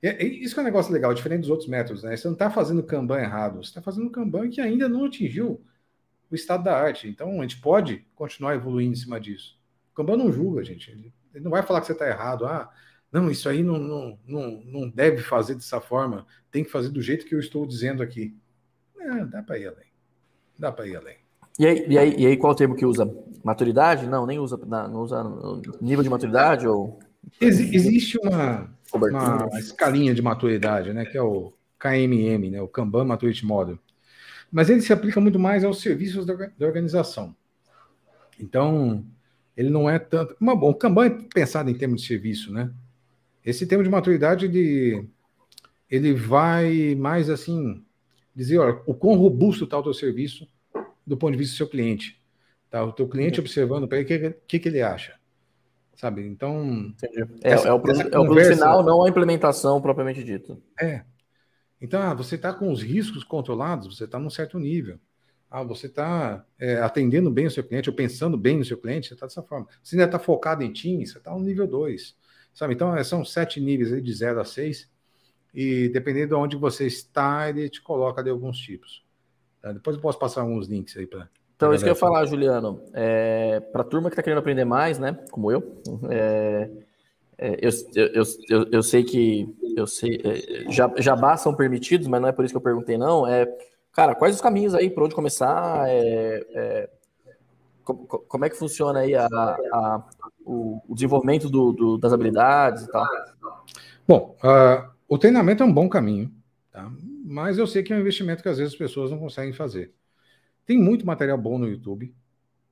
[0.00, 2.16] E, e, isso que é um negócio legal, diferente dos outros métodos, né?
[2.16, 5.60] Você não está fazendo Kanban errado, você está fazendo Kanban que ainda não atingiu
[6.30, 7.08] o estado da arte.
[7.08, 9.58] Então, a gente pode continuar evoluindo em cima disso.
[9.92, 10.92] O Kanban não julga, gente.
[11.34, 12.46] Ele não vai falar que você está errado.
[12.46, 12.72] Ah,
[13.16, 16.26] não, isso aí não, não, não, não deve fazer dessa forma.
[16.50, 18.36] Tem que fazer do jeito que eu estou dizendo aqui.
[18.94, 19.86] Não, dá para ir além.
[20.58, 21.16] Dá para ir além.
[21.58, 23.10] E aí, e, aí, e aí, qual o termo que usa?
[23.42, 24.06] Maturidade?
[24.06, 24.58] Não, nem usa.
[24.58, 25.24] Não usa
[25.80, 26.68] nível de maturidade?
[26.68, 26.98] ou
[27.40, 31.06] Ex Existe uma, uma escalinha de maturidade, né?
[31.06, 32.60] Que é o KMM, né?
[32.60, 33.78] O Kanban Maturity Model.
[34.52, 37.34] Mas ele se aplica muito mais aos serviços da, da organização.
[38.38, 39.02] Então,
[39.56, 40.36] ele não é tanto.
[40.38, 42.70] Uma, bom, o Kanban é pensado em termos de serviço, né?
[43.46, 45.08] Esse termo de maturidade, ele,
[45.88, 47.84] ele vai mais assim,
[48.34, 50.48] dizer, olha, o quão robusto está o teu serviço
[51.06, 52.20] do ponto de vista do seu cliente.
[52.68, 52.84] Tá?
[52.84, 55.14] O teu cliente observando para ele, o que, que, que ele acha?
[55.94, 56.26] Sabe?
[56.26, 56.92] Então.
[57.42, 60.58] É, essa, é, o produto, é o produto final, não a implementação propriamente dita.
[60.80, 61.04] É.
[61.80, 64.98] Então, ah, você está com os riscos controlados, você está num certo nível.
[65.48, 69.06] Ah, você está é, atendendo bem o seu cliente, ou pensando bem no seu cliente,
[69.06, 69.68] você está dessa forma.
[69.82, 72.16] Você ainda está focado em time, você está no nível 2.
[72.56, 72.74] Sabe?
[72.74, 74.90] Então, é, são sete níveis aí, de 0 a 6.
[75.54, 79.04] E dependendo de onde você está, ele te coloca de alguns tipos.
[79.62, 79.72] Tá?
[79.72, 81.28] Depois eu posso passar alguns links aí para.
[81.54, 82.82] Então, isso que eu ia falar, Juliano.
[82.92, 85.16] É, para a turma que está querendo aprender mais, né?
[85.30, 85.80] Como eu,
[86.10, 86.70] é,
[87.38, 92.20] é, eu, eu, eu, eu, sei que eu sei, é, já, já são permitidos, mas
[92.20, 93.26] não é por isso que eu perguntei, não.
[93.26, 93.46] É
[93.96, 95.88] Cara, quais os caminhos aí por onde começar?
[95.88, 96.90] É, é,
[97.82, 100.04] como, como, é que funciona aí a, a,
[100.46, 103.04] o, o, desenvolvimento do, do, das habilidades e tal?
[104.06, 106.32] Bom, uh, o treinamento é um bom caminho,
[106.70, 106.90] tá?
[107.24, 109.92] mas eu sei que é um investimento que às vezes as pessoas não conseguem fazer.
[110.64, 112.14] Tem muito material bom no YouTube,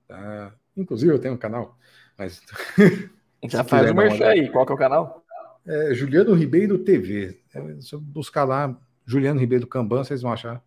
[0.07, 0.55] tá?
[0.77, 1.77] inclusive eu tenho um canal,
[2.17, 2.41] mas.
[3.47, 5.23] Já faz o merchan aí, qual que é o canal?
[5.67, 7.43] É Juliano Ribeiro TV.
[7.55, 10.63] É, se eu buscar lá, Juliano Ribeiro Camban, vocês vão achar.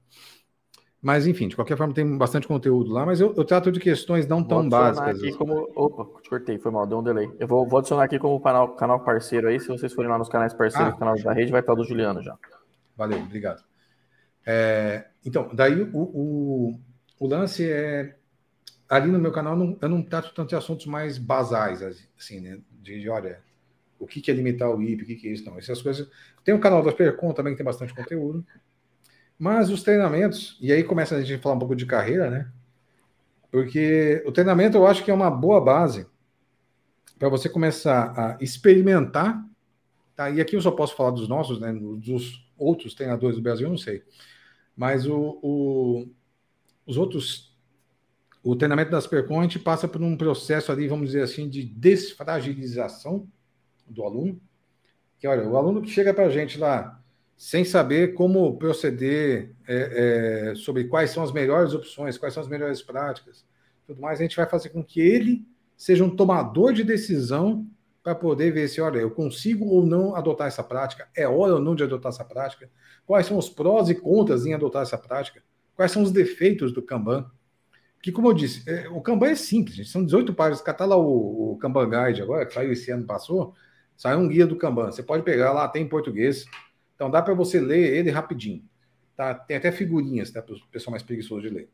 [1.02, 4.26] Mas, enfim, de qualquer forma, tem bastante conteúdo lá, mas eu, eu trato de questões
[4.28, 5.20] não vou tão básicas.
[5.20, 5.70] Aqui como...
[5.76, 7.32] Opa, te cortei, foi mal, deu um delay.
[7.39, 9.60] Eu vou, vou adicionar aqui como canal, canal parceiro aí.
[9.60, 11.84] Se vocês forem lá nos canais parceiros ah, do canal da rede, vai estar do
[11.84, 12.36] Juliano já.
[12.95, 13.64] Valeu, obrigado.
[14.43, 16.80] É, então, daí o, o,
[17.20, 18.16] o, lance é.
[18.89, 21.82] Ali no meu canal, não, eu não trato tanto de assuntos mais basais,
[22.18, 22.58] assim, né?
[22.72, 23.39] De, de olha,
[24.00, 25.58] o que, que é limitar o IP, o que, que é isso, não.
[25.58, 26.10] Essas coisas.
[26.43, 28.45] Tem o canal da Percon também, que tem bastante conteúdo.
[29.38, 32.52] Mas os treinamentos, e aí começa a gente falar um pouco de carreira, né?
[33.52, 36.08] Porque o treinamento eu acho que é uma boa base
[37.18, 39.44] para você começar a experimentar.
[40.16, 40.30] Tá?
[40.30, 41.72] E aqui eu só posso falar dos nossos, né?
[41.74, 44.04] Dos outros treinadores do Brasil, eu não sei.
[44.76, 46.08] Mas o, o
[46.88, 47.54] os outros.
[48.42, 53.28] O treinamento das Percont passa por um processo ali, vamos dizer assim, de desfragilização
[53.86, 54.40] do aluno.
[55.20, 57.04] Que olha, o aluno que chega para a gente lá
[57.38, 62.50] sem saber como proceder é, é, sobre quais são as melhores opções, quais são as
[62.50, 63.46] melhores práticas,
[63.86, 67.66] tudo mais, a gente vai fazer com que ele seja um tomador de decisão
[68.04, 71.62] para poder ver se, olha, eu consigo ou não adotar essa prática, é hora ou
[71.62, 72.70] não de adotar essa prática,
[73.06, 75.44] quais são os prós e contras em adotar essa prática,
[75.76, 77.30] quais são os defeitos do Kanban.
[78.02, 80.62] Que, como eu disse, é, o Kanban é simples, gente, são 18 páginas.
[80.62, 83.54] Catar lá o, o Kanban Guide agora, que saiu esse ano, passou,
[83.96, 84.92] saiu um guia do Kanban.
[84.92, 86.46] Você pode pegar lá, tem em português.
[86.98, 88.64] Então dá para você ler ele rapidinho.
[89.16, 89.36] Tá?
[89.36, 90.41] Tem até figurinhas, tá?
[90.41, 91.70] Para o pessoal mais preguiçoso de ler.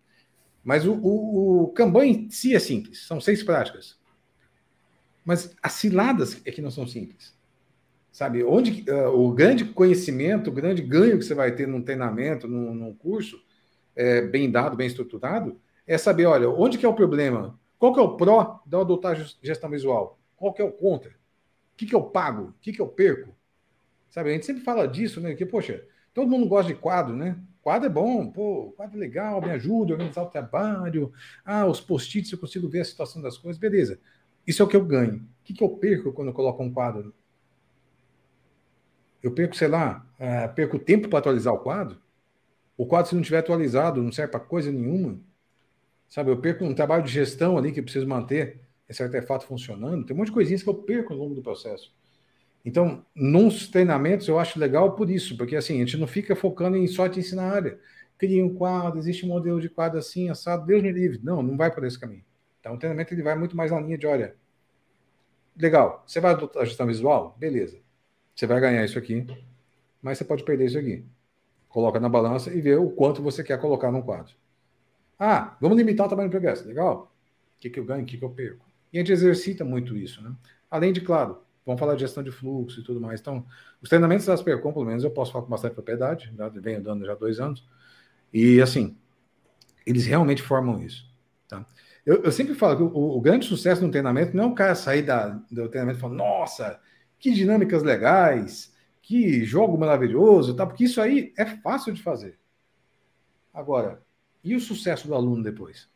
[0.63, 3.97] Mas o, o, o Kanban em si é simples, são seis práticas.
[5.23, 7.33] Mas as ciladas é que não são simples.
[8.11, 12.47] Sabe, onde uh, o grande conhecimento, o grande ganho que você vai ter num treinamento,
[12.47, 13.41] num, num curso,
[13.95, 17.59] é, bem dado, bem estruturado, é saber, olha, onde que é o problema?
[17.79, 20.19] Qual que é o pró da adotar gestão visual?
[20.35, 21.09] Qual que é o contra?
[21.09, 22.49] O que, que eu pago?
[22.49, 23.35] O que, que eu perco?
[24.13, 25.33] Sabe, a gente sempre fala disso, né?
[25.33, 25.83] Que, poxa,
[26.13, 27.35] todo mundo gosta de quadro, né?
[27.63, 31.11] Quadro é bom, pô, quadro é legal, me ajuda a organizar o trabalho.
[31.43, 33.99] Ah, os post-its eu consigo ver a situação das coisas, beleza.
[34.45, 35.15] Isso é o que eu ganho.
[35.15, 37.11] O que, que eu perco quando eu coloco um quadro?
[39.23, 41.99] Eu perco, sei lá, uh, perco tempo para atualizar o quadro.
[42.77, 45.19] O quadro, se não tiver atualizado, não serve para coisa nenhuma.
[46.07, 50.05] Sabe, eu perco um trabalho de gestão ali que eu preciso manter esse artefato funcionando.
[50.05, 51.91] Tem um monte de coisinhas que eu perco ao longo do processo.
[52.65, 56.77] Então, nos treinamentos eu acho legal por isso, porque assim, a gente não fica focando
[56.77, 57.79] em só te ensinar a área.
[58.17, 61.19] Cria um quadro, existe um modelo de quadro assim, assado, Deus me livre.
[61.23, 62.23] Não, não vai por esse caminho.
[62.59, 64.35] Então, o treinamento ele vai muito mais na linha de, olha,
[65.57, 67.35] legal, você vai adotar gestão visual?
[67.37, 67.77] Beleza.
[68.33, 69.27] Você vai ganhar isso aqui,
[70.01, 71.05] mas você pode perder isso aqui.
[71.67, 74.33] Coloca na balança e vê o quanto você quer colocar num quadro.
[75.19, 76.67] Ah, vamos limitar o tamanho do progresso.
[76.67, 77.11] Legal.
[77.57, 78.65] O que, que eu ganho, o que, que eu perco?
[78.91, 80.33] E a gente exercita muito isso, né?
[80.69, 83.21] Além de, claro, Vamos falar de gestão de fluxo e tudo mais.
[83.21, 83.45] Então,
[83.81, 87.05] os treinamentos das Percom, pelo menos, eu posso falar com bastante propriedade, já venho dando
[87.05, 87.65] já dois anos.
[88.33, 88.97] E, assim,
[89.85, 91.09] eles realmente formam isso.
[91.47, 91.65] Tá?
[92.05, 94.75] Eu, eu sempre falo que o, o, grande sucesso no treinamento não é o cara
[94.75, 96.79] sair da, do treinamento e falar, nossa,
[97.17, 100.65] que dinâmicas legais, que jogo maravilhoso, tá?
[100.65, 102.37] porque isso aí é fácil de fazer.
[103.53, 104.01] Agora,
[104.43, 105.89] e o sucesso do aluno depois?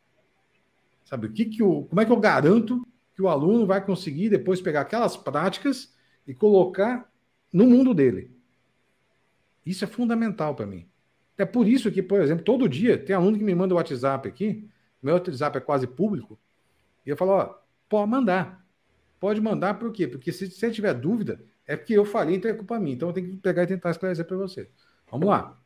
[1.04, 2.86] Sabe, o que que o, como é que eu garanto
[3.18, 5.92] que o aluno vai conseguir depois pegar aquelas práticas
[6.28, 7.12] e colocar
[7.52, 8.30] no mundo dele.
[9.66, 10.88] Isso é fundamental para mim.
[11.36, 14.30] É por isso que, por exemplo, todo dia tem aluno que me manda o WhatsApp
[14.30, 14.70] aqui,
[15.02, 16.40] meu WhatsApp é quase público,
[17.04, 17.56] e eu falo, ó,
[17.90, 18.64] pode mandar.
[19.20, 20.08] Pode mandar por quê?
[20.08, 22.96] Porque se você tiver dúvida, é porque eu falei, então é culpa minha.
[22.96, 24.70] Então eu tenho que pegar e tentar esclarecer para você.
[25.10, 25.60] Vamos lá.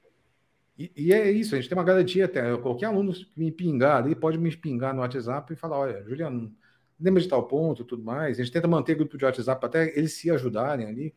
[0.80, 2.56] E, e, é isso, a gente tem uma garantia até.
[2.58, 6.56] Qualquer aluno que me pingar ali pode me pingar no WhatsApp e falar: olha, Juliano,
[7.02, 8.39] lembra de tal ponto tudo mais.
[8.39, 11.14] A gente tenta manter grupo de WhatsApp até eles se ajudarem ali.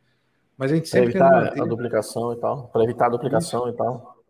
[0.57, 1.63] Mas a gente sempre pra evitar manter...
[1.63, 2.69] a duplicação e tal.
[2.69, 3.75] Para evitar a duplicação isso.
[3.75, 4.25] e tal.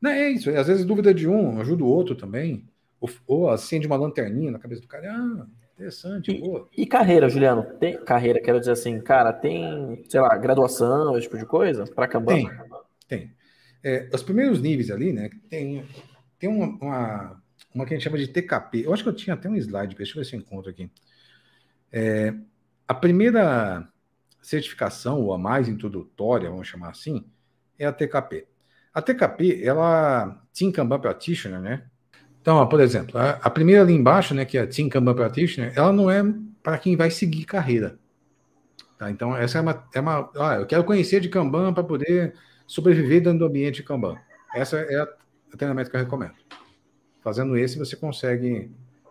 [0.00, 0.50] Não, é isso.
[0.50, 2.68] Às vezes dúvida de um ajuda o outro também.
[3.00, 5.12] Ou, ou acende uma lanterninha na cabeça do cara.
[5.12, 6.30] Ah, interessante.
[6.30, 7.64] E, e, carreira, Juliano?
[7.78, 11.84] Tem carreira, quero dizer assim, cara, tem, sei lá, graduação, esse tipo de coisa?
[11.84, 12.34] Para Kanban?
[12.34, 12.50] Tem,
[13.08, 13.36] tem.
[13.82, 15.30] É, os primeiros níveis ali, né?
[15.48, 15.84] Tem,
[16.38, 17.42] tem uma, uma
[17.76, 18.86] uma que a gente chama de TKP.
[18.86, 20.90] Eu acho que eu tinha até um slide, deixa eu ver se eu encontro aqui.
[21.92, 22.34] É,
[22.88, 23.86] a primeira
[24.40, 27.24] certificação, ou a mais introdutória, vamos chamar assim,
[27.78, 28.46] é a TKP.
[28.94, 31.84] A TKP, ela, Team Kanban Practitioner, né?
[32.40, 35.14] Então, ó, por exemplo, a, a, primeira ali embaixo, né, que é a Team Kanban
[35.14, 36.22] Practitioner, ela não é
[36.62, 37.98] para quem vai seguir carreira.
[38.96, 39.10] Tá?
[39.10, 39.84] Então, essa é uma.
[39.92, 42.34] É uma ah, eu quero conhecer de Kanban para poder
[42.66, 44.16] sobreviver dentro do ambiente de Kanban.
[44.54, 45.02] Essa é
[45.52, 46.34] o treinamento que eu recomendo.
[47.26, 48.70] Fazendo esse, você consegue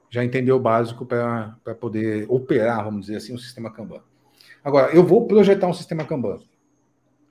[0.09, 4.01] já entender o básico para poder operar, vamos dizer assim, um sistema Kanban.
[4.63, 6.39] Agora, eu vou projetar um sistema Kanban.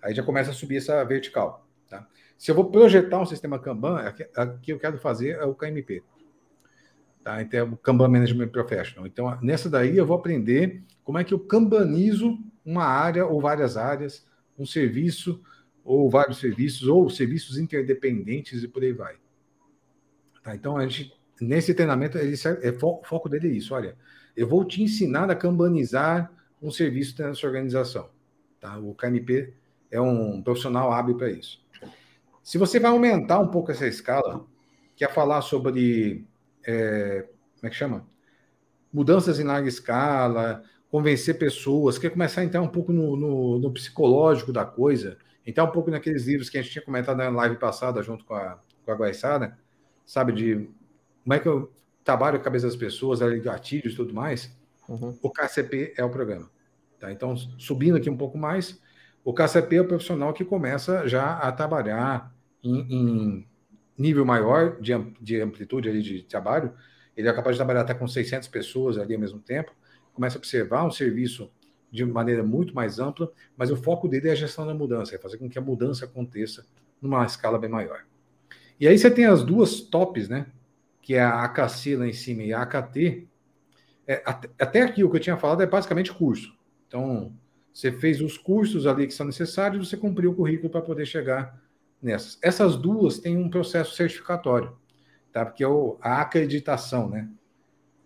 [0.03, 1.67] Aí já começa a subir essa vertical.
[1.89, 2.07] Tá?
[2.37, 6.03] Se eu vou projetar um sistema Kanban, o que eu quero fazer é o KMP.
[7.23, 7.41] Tá?
[7.41, 9.07] Então, é o Kanban Management Professional.
[9.07, 13.79] Então, nessa daí eu vou aprender como é que eu kanbanizo uma área ou várias
[13.79, 14.27] áreas,
[14.59, 15.43] um serviço
[15.83, 19.17] ou vários serviços, ou serviços interdependentes e por aí vai.
[20.45, 20.55] Tá?
[20.55, 23.75] Então, a gente, nesse treinamento, ele, é, o foco dele é isso.
[23.75, 23.97] Olha,
[24.37, 26.31] eu vou te ensinar a kanbanizar
[26.63, 28.11] um serviço da sua organização.
[28.61, 28.79] Tá?
[28.79, 29.55] O KMP
[29.91, 31.65] é um profissional hábil para isso.
[32.43, 34.45] Se você vai aumentar um pouco essa escala,
[34.95, 36.27] quer falar sobre,
[36.67, 37.27] é,
[37.57, 38.07] como é que chama?
[38.93, 43.73] Mudanças em larga escala, convencer pessoas, quer começar a entrar um pouco no, no, no
[43.73, 45.17] psicológico da coisa,
[45.47, 48.35] entrar um pouco naqueles livros que a gente tinha comentado na live passada junto com
[48.35, 49.59] a, com a Guaiçada,
[50.05, 50.69] sabe, de
[51.23, 54.55] como é que eu trabalho a cabeça das pessoas, gatilhos e tudo mais,
[54.89, 55.19] uhum.
[55.23, 56.51] o KCP é o programa.
[56.99, 57.11] Tá?
[57.11, 58.81] Então, subindo aqui um pouco mais,
[59.25, 63.49] o KCP é o profissional que começa já a trabalhar em, em
[63.97, 66.75] nível maior de, de amplitude ali de trabalho,
[67.17, 69.73] ele é capaz de trabalhar até com 600 pessoas ali ao mesmo tempo,
[70.13, 71.51] começa a observar um serviço
[71.91, 75.19] de maneira muito mais ampla, mas o foco dele é a gestão da mudança, é
[75.19, 76.67] fazer com que a mudança aconteça
[77.01, 78.05] numa escala bem maior.
[78.85, 80.45] E aí você tem as duas tops, né?
[81.01, 83.27] Que é a AKC lá em cima e a AKT.
[84.07, 84.23] É,
[84.59, 86.55] até aqui o que eu tinha falado é basicamente curso.
[86.87, 87.35] Então,
[87.73, 91.59] você fez os cursos ali que são necessários, você cumpriu o currículo para poder chegar
[92.03, 92.39] nessas.
[92.43, 94.77] Essas duas têm um processo certificatório,
[95.33, 95.47] tá?
[95.47, 95.69] Porque é
[96.03, 97.31] a acreditação, né?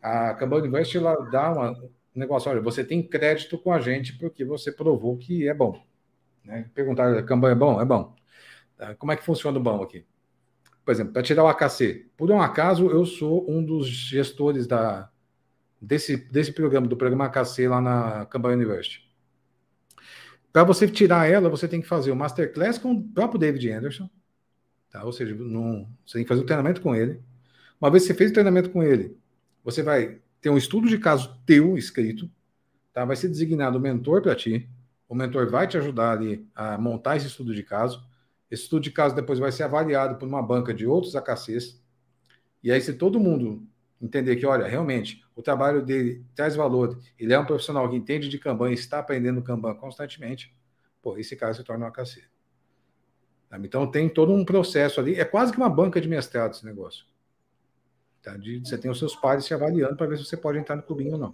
[0.00, 4.16] A Kanban Invest ela dá uma, um negócio, olha, você tem crédito com a gente
[4.16, 5.84] porque você provou que é bom.
[6.44, 6.70] Né?
[6.72, 7.80] Perguntaram, Kanban é bom?
[7.82, 8.14] É bom.
[8.76, 8.94] Tá?
[8.94, 10.06] Como é que funciona o bom aqui?
[10.88, 12.06] Por exemplo, para tirar o AKC.
[12.16, 15.10] Por um acaso, eu sou um dos gestores da,
[15.78, 19.06] desse, desse programa, do programa AKC lá na Kanban University.
[20.50, 24.08] Para você tirar ela, você tem que fazer o masterclass com o próprio David Anderson.
[24.90, 25.04] Tá?
[25.04, 27.20] Ou seja, num, você tem que fazer o treinamento com ele.
[27.78, 29.14] Uma vez que você fez o treinamento com ele,
[29.62, 32.30] você vai ter um estudo de caso teu escrito,
[32.94, 33.04] tá?
[33.04, 34.66] Vai ser designado um mentor para ti.
[35.06, 38.08] O mentor vai te ajudar ali a montar esse estudo de caso.
[38.50, 41.82] Esse estudo de caso depois vai ser avaliado por uma banca de outros AKCs.
[42.62, 43.66] E aí, se todo mundo
[44.00, 48.28] entender que, olha, realmente, o trabalho dele traz valor, ele é um profissional que entende
[48.28, 50.54] de Kanban e está aprendendo Kanban constantemente,
[51.02, 52.24] pô, esse cara se torna um AKC.
[53.62, 55.14] Então, tem todo um processo ali.
[55.14, 57.06] É quase que uma banca de mestrado esse negócio.
[58.22, 58.36] Tá?
[58.36, 60.82] De, você tem os seus pares se avaliando para ver se você pode entrar no
[60.82, 61.32] clubinho ou não.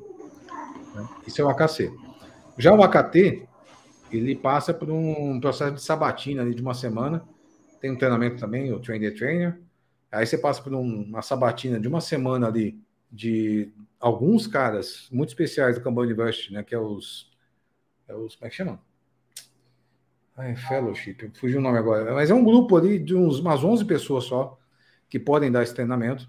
[0.95, 1.09] Né?
[1.27, 1.93] Isso é o AKC.
[2.57, 3.49] Já o AKT,
[4.17, 7.25] ele passa por um processo de sabatina ali de uma semana.
[7.81, 9.61] Tem um treinamento também, o Train the Trainer.
[10.11, 12.79] Aí você passa por um, uma sabatina de uma semana ali
[13.11, 16.63] de alguns caras muito especiais do Kanban University, né?
[16.63, 17.31] Que é os.
[18.07, 18.81] É os como é que chama?
[20.37, 22.13] Ai, fellowship, fugiu o nome agora.
[22.13, 24.59] Mas é um grupo ali de uns, umas 11 pessoas só
[25.09, 26.29] que podem dar esse treinamento.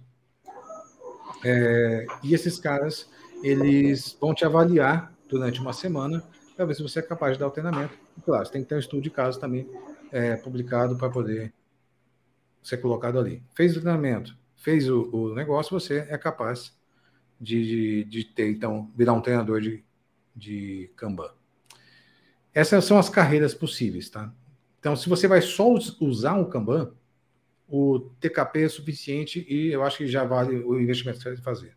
[1.43, 3.09] É, e esses caras,
[3.43, 6.23] eles vão te avaliar durante uma semana
[6.55, 7.93] para ver se você é capaz de dar o treinamento.
[8.17, 9.69] E, claro, você tem que ter um estudo de caso também
[10.11, 11.53] é, publicado para poder
[12.63, 13.43] ser colocado ali.
[13.53, 16.75] Fez o treinamento, fez o, o negócio, você é capaz
[17.39, 19.83] de, de, de, ter, então, virar um treinador de,
[20.35, 21.31] de Kanban.
[22.53, 24.33] Essas são as carreiras possíveis, tá?
[24.79, 25.67] Então, se você vai só
[25.99, 26.93] usar um Kanban,
[27.67, 31.43] o TKP é suficiente e eu acho que já vale o investimento que você vai
[31.43, 31.75] fazer.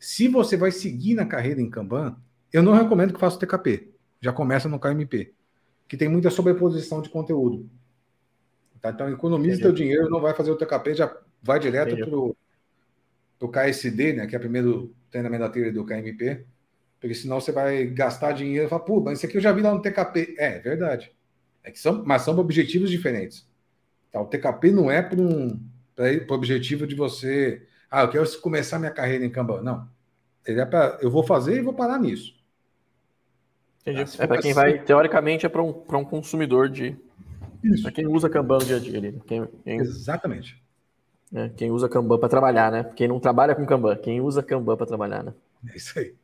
[0.00, 2.16] Se você vai seguir na carreira em Kanban,
[2.54, 3.92] eu não recomendo que faça o TKP.
[4.20, 5.34] Já começa no KMP,
[5.88, 7.68] que tem muita sobreposição de conteúdo.
[8.80, 8.90] Tá?
[8.90, 14.12] Então, economize seu dinheiro, não vai fazer o TKP, já vai direto para o KSD,
[14.12, 16.46] né, que é o primeiro treinamento da trilha do KMP,
[17.00, 19.60] porque senão você vai gastar dinheiro e falar, pô, mas isso aqui eu já vi
[19.60, 20.36] lá no TKP.
[20.38, 21.12] É, é verdade.
[21.62, 23.46] É que são, mas são objetivos diferentes.
[24.12, 24.20] Tá?
[24.20, 25.60] O TKP não é para um
[25.98, 27.66] o objetivo de você.
[27.90, 29.60] Ah, eu quero começar minha carreira em Kanban.
[29.60, 29.88] Não.
[30.46, 30.98] Ele é para.
[31.00, 32.33] Eu vou fazer e vou parar nisso.
[33.86, 34.00] Entendi.
[34.18, 34.60] Ah, é para quem assim...
[34.60, 36.96] vai, teoricamente, é para um, um consumidor de.
[37.82, 38.98] Para quem usa Kanban no dia a dia.
[38.98, 39.20] Ali.
[39.26, 39.80] Quem, quem...
[39.80, 40.62] Exatamente.
[41.34, 42.84] É, quem usa Kanban para trabalhar, né?
[42.94, 45.32] Quem não trabalha com Kanban, quem usa Kanban para trabalhar, né?
[45.72, 46.14] É isso aí.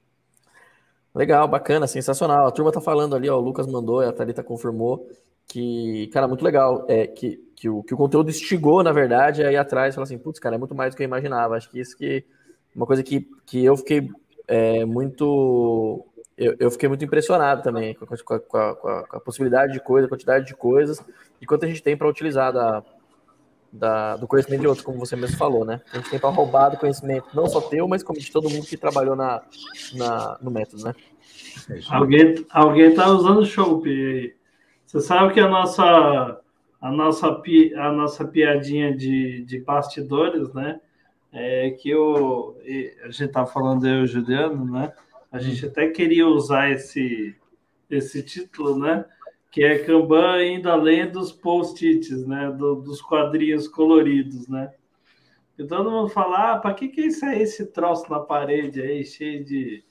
[1.15, 2.47] Legal, bacana, sensacional.
[2.47, 5.09] A turma tá falando ali, ó, o Lucas mandou, a Thalita confirmou
[5.49, 9.55] que, cara, muito legal, é que que o, que o conteúdo instigou, na verdade, aí
[9.55, 11.57] atrás, falar assim, putz, cara, é muito mais do que eu imaginava.
[11.57, 12.25] Acho que isso que
[12.75, 14.09] uma coisa que, que eu fiquei
[14.49, 16.07] é, muito
[16.41, 19.74] eu, eu fiquei muito impressionado também com a, com, a, com, a, com a, possibilidade
[19.74, 21.05] de coisa, quantidade de coisas
[21.38, 22.82] e quanto a gente tem para utilizar da,
[23.70, 25.82] da, do conhecimento de outros, como você mesmo falou, né?
[25.93, 28.66] A gente tem para roubar do conhecimento não só teu, mas como de todo mundo
[28.66, 29.43] que trabalhou na,
[29.93, 30.95] na, no método, né?
[31.91, 34.34] Alguém, alguém tá usando Shopee aí.
[34.86, 36.41] Você sabe que a nossa,
[36.80, 37.43] a nossa,
[37.76, 40.80] a nossa piadinha de, de bastidores, né?
[41.32, 42.57] É que o,
[43.05, 44.93] a gente tá falando eu e o Juliano, né?
[45.31, 47.37] A gente até queria usar esse,
[47.89, 49.05] esse título, né?
[49.51, 52.51] Que é Kanban indo além dos post-its, né?
[52.51, 54.72] Do, dos quadrinhos coloridos, né?
[55.59, 59.05] E todo mundo fala, ah, para que, que isso é esse troço na parede aí,
[59.05, 59.85] cheio de,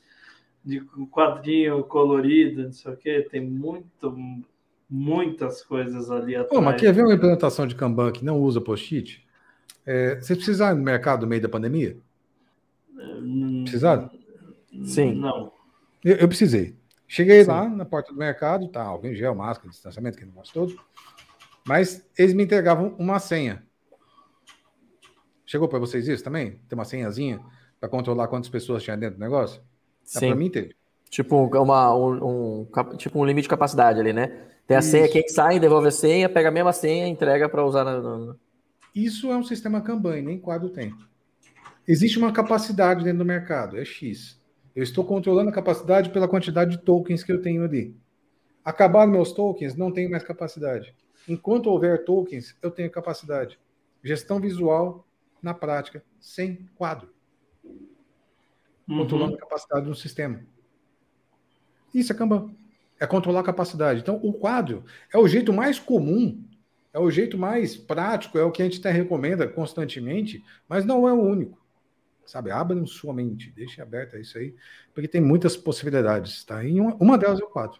[0.66, 0.82] de
[1.12, 3.28] quadrinho colorido, não sei o quê?
[3.30, 4.18] Tem muito,
[4.90, 6.50] muitas coisas ali atrás.
[6.50, 9.24] Pô, mas quer ver uma implementação de Kanban que não usa post-it?
[9.86, 11.96] É, você precisaram no mercado no meio da pandemia?
[12.96, 14.10] Hum, precisaram?
[14.84, 15.16] Sim.
[15.16, 15.52] Não.
[16.04, 16.76] Eu, eu precisei.
[17.08, 17.50] Cheguei Sim.
[17.50, 20.80] lá na porta do mercado, tá, alguém gel, máscara, distanciamento, que negócio todo.
[21.68, 23.64] Mas eles me entregavam uma senha.
[25.46, 26.60] Chegou para vocês isso também?
[26.70, 27.40] Tem uma senhazinha
[27.80, 29.62] para controlar quantas pessoas tinha dentro do negócio?
[30.04, 30.28] Sim.
[30.28, 30.76] Para mim teve.
[31.10, 32.68] Tipo, uma, um, um,
[32.98, 34.28] tipo um limite de capacidade ali, né?
[34.68, 34.92] Tem a isso.
[34.92, 38.36] senha, quem sai, devolve a senha, pega a mesma senha e entrega para usar na,
[38.94, 40.94] Isso é um sistema Kanban, nem quadro tem.
[41.88, 44.39] Existe uma capacidade dentro do mercado, é X.
[44.76, 47.96] Eu estou controlando a capacidade pela quantidade de tokens que eu tenho ali.
[48.64, 50.96] Acabaram meus tokens, não tenho mais capacidade.
[51.28, 53.60] Enquanto houver tokens, eu tenho capacidade.
[54.04, 55.06] Gestão visual
[55.42, 57.10] na prática, sem quadro.
[57.64, 58.98] Uhum.
[59.00, 60.42] Controlando a capacidade do sistema.
[61.94, 62.54] Isso é Kanban.
[63.00, 64.02] É controlar a capacidade.
[64.02, 66.44] Então, o quadro é o jeito mais comum,
[66.94, 71.08] é o jeito mais prático, é o que a gente até recomenda constantemente, mas não
[71.08, 71.60] é o único
[72.30, 72.52] sabe?
[72.52, 74.56] Abram sua mente, deixe aberta isso aí,
[74.94, 76.64] porque tem muitas possibilidades, tá?
[76.64, 77.80] E uma, uma delas é o quadro.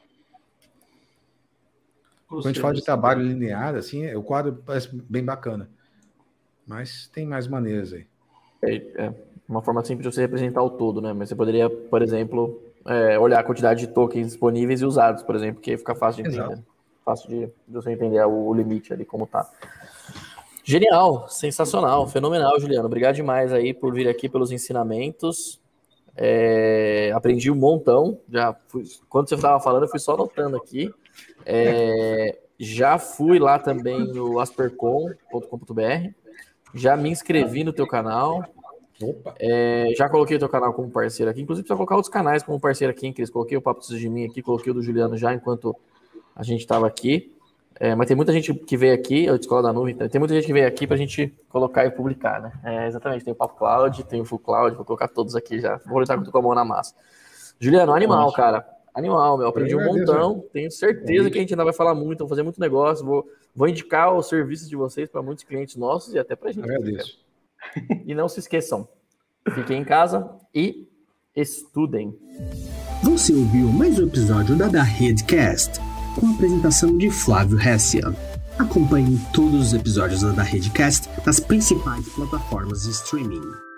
[2.28, 5.70] Quando a gente fala de trabalho linear, assim, o quadro parece bem bacana.
[6.66, 8.06] Mas tem mais maneiras aí.
[8.62, 9.14] É, é
[9.48, 11.12] uma forma simples de você representar o todo, né?
[11.12, 15.36] Mas você poderia, por exemplo, é, olhar a quantidade de tokens disponíveis e usados, por
[15.36, 16.54] exemplo, que fica fácil de entender.
[16.54, 16.68] Exato.
[17.04, 19.50] Fácil de, de, você entender o, o limite ali, como tá.
[20.64, 22.86] Genial, sensacional, fenomenal, Juliano.
[22.86, 25.60] Obrigado demais aí por vir aqui pelos ensinamentos.
[26.16, 28.20] É, aprendi um montão.
[28.30, 30.94] Já fui, quando você estava falando, eu fui só anotando aqui.
[31.46, 36.10] É, já fui lá também no aspercom.com.br.
[36.74, 38.44] Já me inscrevi no teu canal.
[39.40, 41.42] É, já coloquei o teu canal como parceiro aqui.
[41.42, 43.30] Inclusive, precisa colocar outros canais como parceiro aqui, Cris.
[43.30, 45.76] Coloquei o Papo de mim aqui, coloquei o do Juliano já enquanto
[46.36, 47.34] a gente estava aqui.
[47.80, 50.46] É, mas tem muita gente que veio aqui, a Escola da Nuvem, tem muita gente
[50.46, 52.52] que veio aqui para a gente colocar e publicar, né?
[52.64, 55.80] É, exatamente, tem o Papo Cloud, tem o Full Cloud, vou colocar todos aqui já.
[55.86, 56.94] Vou estar com a mão na massa.
[57.58, 58.68] Juliano, animal, cara.
[58.94, 59.48] Animal, meu.
[59.48, 60.44] Aprendi um montão.
[60.52, 63.06] Tenho certeza que a gente ainda vai falar muito, vou fazer muito negócio.
[63.06, 63.26] Vou,
[63.56, 66.66] vou indicar os serviços de vocês para muitos clientes nossos e até para a gente.
[66.66, 67.20] Agradeço.
[68.06, 68.88] E não se esqueçam,
[69.54, 70.88] fiquem em casa e
[71.36, 72.18] estudem.
[73.04, 75.80] Você ouviu mais um episódio da Da Redcast
[76.20, 78.14] com a apresentação de Flávio Hessia.
[78.58, 83.69] Acompanhe todos os episódios da Redcast nas principais plataformas de streaming.